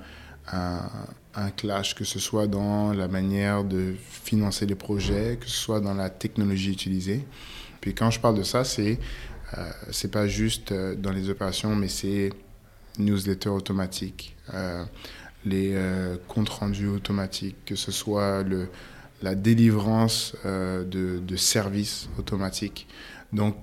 [0.52, 5.80] un, clash, que ce soit dans la manière de financer les projets, que ce soit
[5.80, 7.26] dans la technologie utilisée.
[7.80, 9.00] Puis quand je parle de ça, c'est
[9.58, 12.32] euh, c'est pas juste euh, dans les opérations, mais c'est
[13.00, 14.84] newsletter automatique, euh,
[15.46, 18.68] les euh, comptes rendus automatiques, que ce soit le,
[19.22, 22.88] la délivrance euh, de, de services automatiques.
[23.34, 23.56] Donc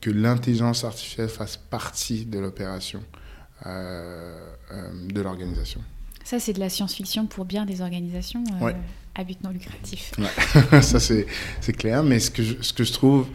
[0.00, 3.02] que l'intelligence artificielle fasse partie de l'opération
[3.64, 5.80] de l'organisation.
[6.24, 8.76] Ça, c'est de la science-fiction pour bien des organisations euh, Ouais.
[9.14, 10.12] à but non lucratif.
[10.82, 11.26] ça c'est
[11.60, 13.26] c'est clair, mais ce que je, ce que je trouve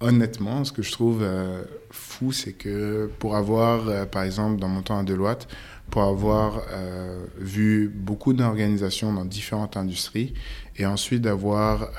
[0.00, 4.68] honnêtement, ce que je trouve euh, fou, c'est que pour avoir, euh, par exemple, dans
[4.68, 5.46] mon temps à Deloitte,
[5.90, 10.34] pour avoir euh, vu beaucoup d'organisations dans différentes industries,
[10.76, 11.90] et ensuite d'avoir,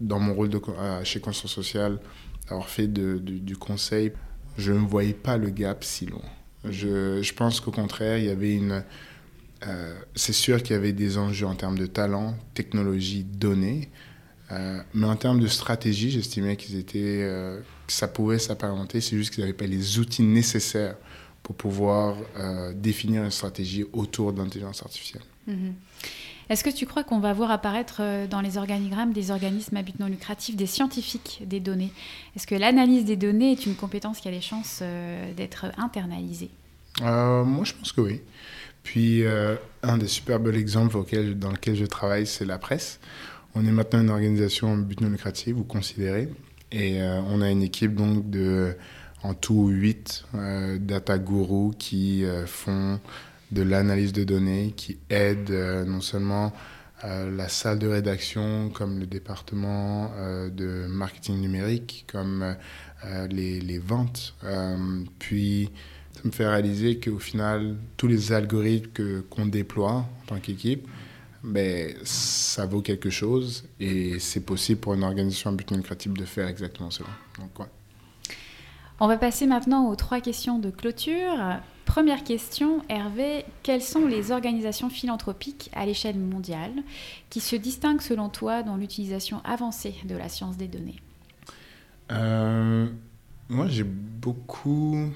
[0.00, 0.50] dans mon rôle
[1.02, 1.98] chez Construction Sociale,
[2.48, 4.12] d'avoir fait du- conseil,
[4.56, 6.22] je ne voyais pas le gap si loin.
[6.64, 8.84] Je, pense qu'au contraire, il y avait une...
[10.14, 13.88] c'est sûr qu'il y avait des enjeux en termes de talent, technologie, données,
[14.52, 19.00] euh, mais en termes de stratégie, j'estimais qu'ils étaient, euh, que ça pouvait s'apparenter.
[19.00, 20.96] C'est juste qu'ils n'avaient pas les outils nécessaires
[21.42, 25.22] pour pouvoir euh, définir une stratégie autour de l'intelligence artificielle.
[25.46, 25.74] Mhm.
[26.48, 29.98] Est-ce que tu crois qu'on va voir apparaître dans les organigrammes des organismes à but
[29.98, 31.92] non lucratif des scientifiques des données?
[32.36, 34.80] Est-ce que l'analyse des données est une compétence qui a des chances
[35.36, 36.50] d'être internalisée?
[37.00, 38.20] Moi, je pense que oui.
[38.84, 39.24] Puis,
[39.82, 43.00] un des super bels exemples auquel, dans lequel je travaille, c'est la presse.
[43.58, 46.28] On est maintenant une organisation but non lucratif, vous considérez.
[46.72, 48.76] Et euh, on a une équipe donc de,
[49.22, 53.00] en tout, huit euh, data gurus qui euh, font
[53.50, 56.52] de l'analyse de données, qui aident euh, non seulement
[57.02, 60.10] la salle de rédaction, comme le département
[60.50, 62.56] de marketing numérique, comme
[63.30, 64.34] les, ventes.
[65.20, 65.70] Puis,
[66.14, 70.88] ça me fait réaliser qu'au final, tous les algorithmes qu'on déploie en tant qu'équipe,
[71.46, 76.12] ben, ça vaut quelque chose et c'est possible pour une organisation à but non lucratif
[76.12, 77.08] de faire exactement cela.
[77.38, 77.66] Donc, ouais.
[78.98, 81.38] On va passer maintenant aux trois questions de clôture.
[81.84, 86.72] Première question, Hervé, quelles sont les organisations philanthropiques à l'échelle mondiale
[87.30, 91.00] qui se distinguent selon toi dans l'utilisation avancée de la science des données?
[92.10, 92.88] Euh,
[93.48, 95.10] moi, j'ai beaucoup.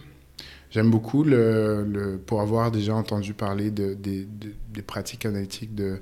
[0.71, 4.27] J'aime beaucoup le, le- pour avoir déjà entendu parler de, de-
[4.73, 6.01] des pratiques analytiques de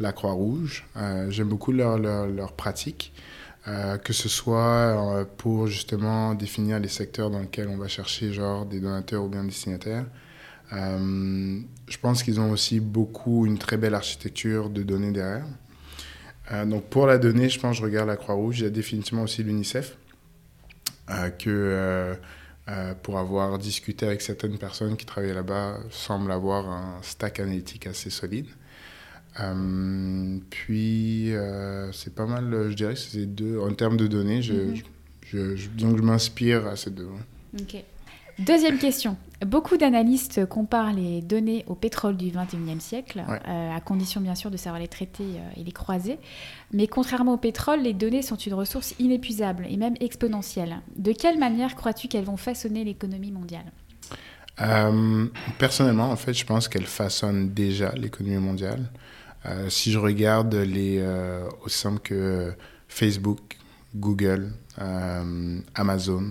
[0.00, 0.86] la Croix-Rouge.
[0.96, 3.12] Euh, J'aime beaucoup leurs leur, leurs pratiques,
[3.68, 4.60] euh, que ce soit
[5.20, 9.28] euh, pour justement définir les secteurs dans lesquels on va chercher genre des donateurs ou
[9.28, 10.06] bien des destinataires.
[10.72, 15.46] Euh, je pense qu'ils ont aussi beaucoup une très belle architecture de données derrière.
[16.66, 18.60] Donc pour la donnée, je pense que je regarde la Croix-Rouge.
[18.60, 19.96] Il y a définitivement aussi l'UNICEF.
[21.38, 22.16] Que
[22.68, 27.86] euh, pour avoir discuté avec certaines personnes qui travaillent là-bas, semble avoir un stack analytique
[27.86, 28.46] assez solide.
[29.40, 33.58] Euh, puis euh, c'est pas mal, je dirais que c'est deux.
[33.60, 34.76] En termes de données, je, Mhm.
[35.26, 37.08] je, je- donc je m'inspire à ces deux.
[37.58, 37.76] Ok.
[38.38, 39.16] Deuxième question.
[39.44, 43.40] Beaucoup d'analystes comparent les données au pétrole du 21e siècle, Ouais.
[43.48, 46.18] euh, à condition bien sûr de savoir les traiter euh, et les croiser.
[46.72, 50.80] Mais contrairement au pétrole, les données sont une ressource inépuisable et même exponentielle.
[50.96, 53.72] De quelle manière crois-tu qu'elles vont façonner l'économie mondiale?
[54.60, 55.26] Euh,
[55.58, 58.90] personnellement, en fait, je pense qu'elle façonne déjà l'économie mondiale.
[59.68, 61.02] Si je regarde les,
[61.64, 62.52] aussi simple que
[62.88, 63.56] Facebook,
[63.94, 64.52] Google,
[65.74, 66.24] Amazon,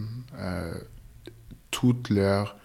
[1.77, 2.57] euh, toutes leurs,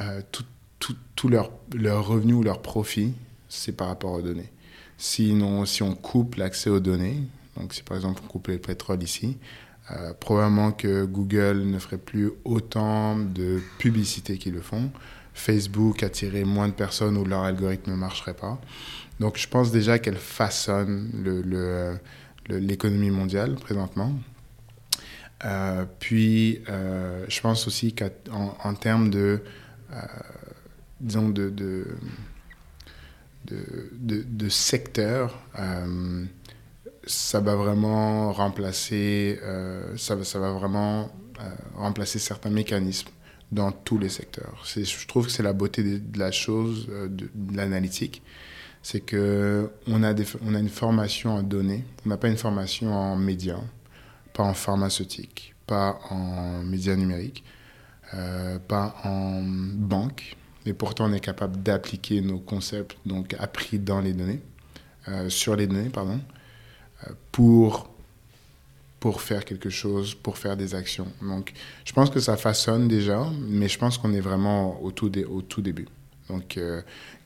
[0.00, 0.44] euh, tout,
[0.78, 3.14] tout, tout leur, leur revenu ou leur profit,
[3.48, 4.50] c'est par rapport aux données.
[4.98, 7.22] Sinon, si on coupe l'accès aux données,
[7.56, 9.36] donc si par exemple on coupe le pétrole ici,
[9.92, 14.90] euh, probablement que Google ne ferait plus autant de publicité qu'ils le font.
[15.34, 18.58] Facebook attirerait moins de personnes où leur algorithme ne marcherait pas.
[19.20, 21.98] Donc je pense déjà qu'elle façonne le- le-
[22.48, 24.12] le- l'économie mondiale présentement.
[25.44, 29.42] Euh, puis euh, je pense aussi qu'en en termes de,
[29.92, 29.96] euh,
[31.00, 31.50] disons, de,
[33.44, 36.24] de, secteur, euh,
[37.06, 39.38] ça va vraiment remplacer,
[39.96, 41.12] ça, va, vraiment
[41.74, 43.10] remplacer certains mécanismes
[43.52, 44.64] dans tous les secteurs.
[44.64, 48.22] Je trouve que c'est la beauté de, la chose, de, l'analytique,
[48.82, 53.16] c'est que on a, a une formation en données, on n'a pas une formation en
[53.16, 53.60] médias,
[54.36, 57.42] pas en pharmaceutique, pas en médias numériques,
[58.12, 64.00] euh, pas en banque, mais pourtant on est capable d'appliquer nos concepts donc appris dans
[64.00, 64.42] les données,
[65.08, 66.20] euh, sur les données, pardon,
[67.06, 67.88] euh, pour,
[69.00, 71.08] pour faire quelque chose, pour faire des actions.
[71.22, 71.54] Donc
[71.86, 75.40] je pense que ça façonne déjà, mais je pense qu'on est vraiment au tout, au
[75.40, 75.88] tout début.
[76.28, 76.58] Donc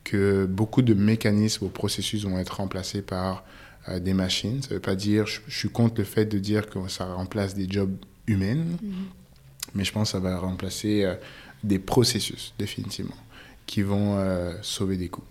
[0.04, 3.44] que beaucoup de mécanismes ou processus vont être remplacés par
[3.88, 4.62] des machines.
[4.62, 7.06] Ça ne veut pas dire, je, je suis contre le fait de dire que ça
[7.06, 8.64] remplace des jobs humains,
[9.74, 11.14] mais je pense que ça va remplacer euh,
[11.64, 13.16] des processus, définitivement,
[13.66, 15.24] qui vont euh, sauver des coûts.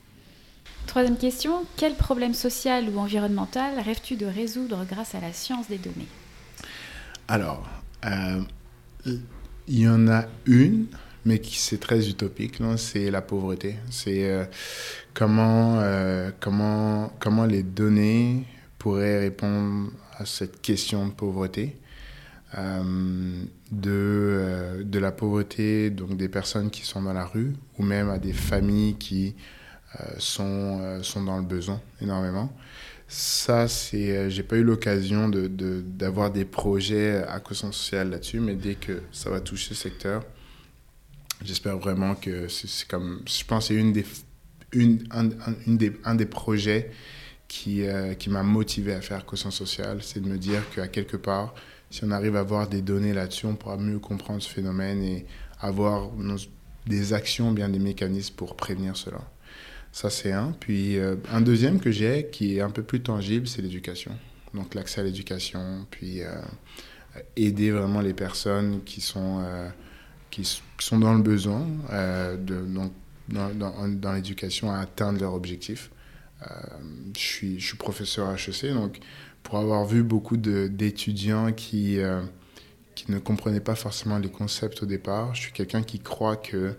[0.87, 1.65] Troisième question.
[1.77, 6.07] Quel problème social ou environnemental rêves-tu de résoudre grâce à la science des données?
[7.27, 7.67] Alors,
[8.05, 8.41] euh,
[9.05, 10.87] il y en a une,
[11.25, 13.75] mais qui c'est très utopique, c'est la pauvreté.
[13.89, 14.45] C'est euh,
[15.13, 18.45] comment, euh, comment, comment les données
[18.77, 21.75] pourraient répondre à cette question de pauvreté.
[22.57, 28.09] Euh, de, de la pauvreté, donc des personnes qui sont dans la rue, ou même
[28.09, 29.35] à des familles qui
[30.17, 32.51] sont, sont dans le besoin énormément.
[33.07, 38.75] Ça, c'est, j'ai pas eu l'occasion d'avoir des projets à caution sociale là-dessus, mais dès
[38.75, 40.23] que ça va toucher ce secteur,
[41.43, 44.05] j'espère vraiment que c'est, comme, je pense c'est une des,
[44.73, 46.91] une, un, un- une des, un des projets
[47.47, 51.17] qui, euh, qui m'a motivé à faire caution sociale, c'est de me dire qu'à quelque
[51.17, 51.53] part,
[51.89, 55.25] si on arrive à avoir des données là-dessus, on pourra mieux comprendre ce phénomène et
[55.59, 56.09] avoir
[56.85, 59.21] des actions, bien des mécanismes pour prévenir cela.
[59.91, 60.51] Ça, c'est un.
[60.59, 64.11] Puis euh, un deuxième que j'ai, qui est un peu plus tangible, c'est l'éducation.
[64.53, 66.29] Donc l'accès à l'éducation, puis euh,
[67.35, 69.43] aider vraiment les personnes qui sont,
[70.31, 72.91] qui, sont dans le besoin, euh, de, donc,
[73.27, 75.91] dans, dans, dans l'éducation, à atteindre leurs objectifs.
[76.41, 76.45] Euh,
[77.15, 78.99] je, suis, je suis professeur à HEC, donc
[79.43, 82.21] pour avoir vu beaucoup d'étudiants qui, euh,
[82.95, 86.75] qui ne comprenaient pas forcément les concepts au départ, je suis quelqu'un qui croit que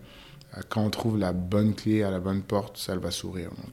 [0.69, 3.51] quand on trouve la bonne clé à la bonne porte, ça va s'ouvrir.
[3.51, 3.73] Donc,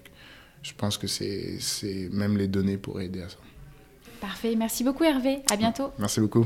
[0.62, 3.38] je pense que c'est- même les données pour aider à ça.
[4.22, 4.56] Parfait.
[4.56, 5.40] Merci beaucoup Hervé.
[5.52, 5.92] À bientôt.
[6.00, 6.46] Merci beaucoup.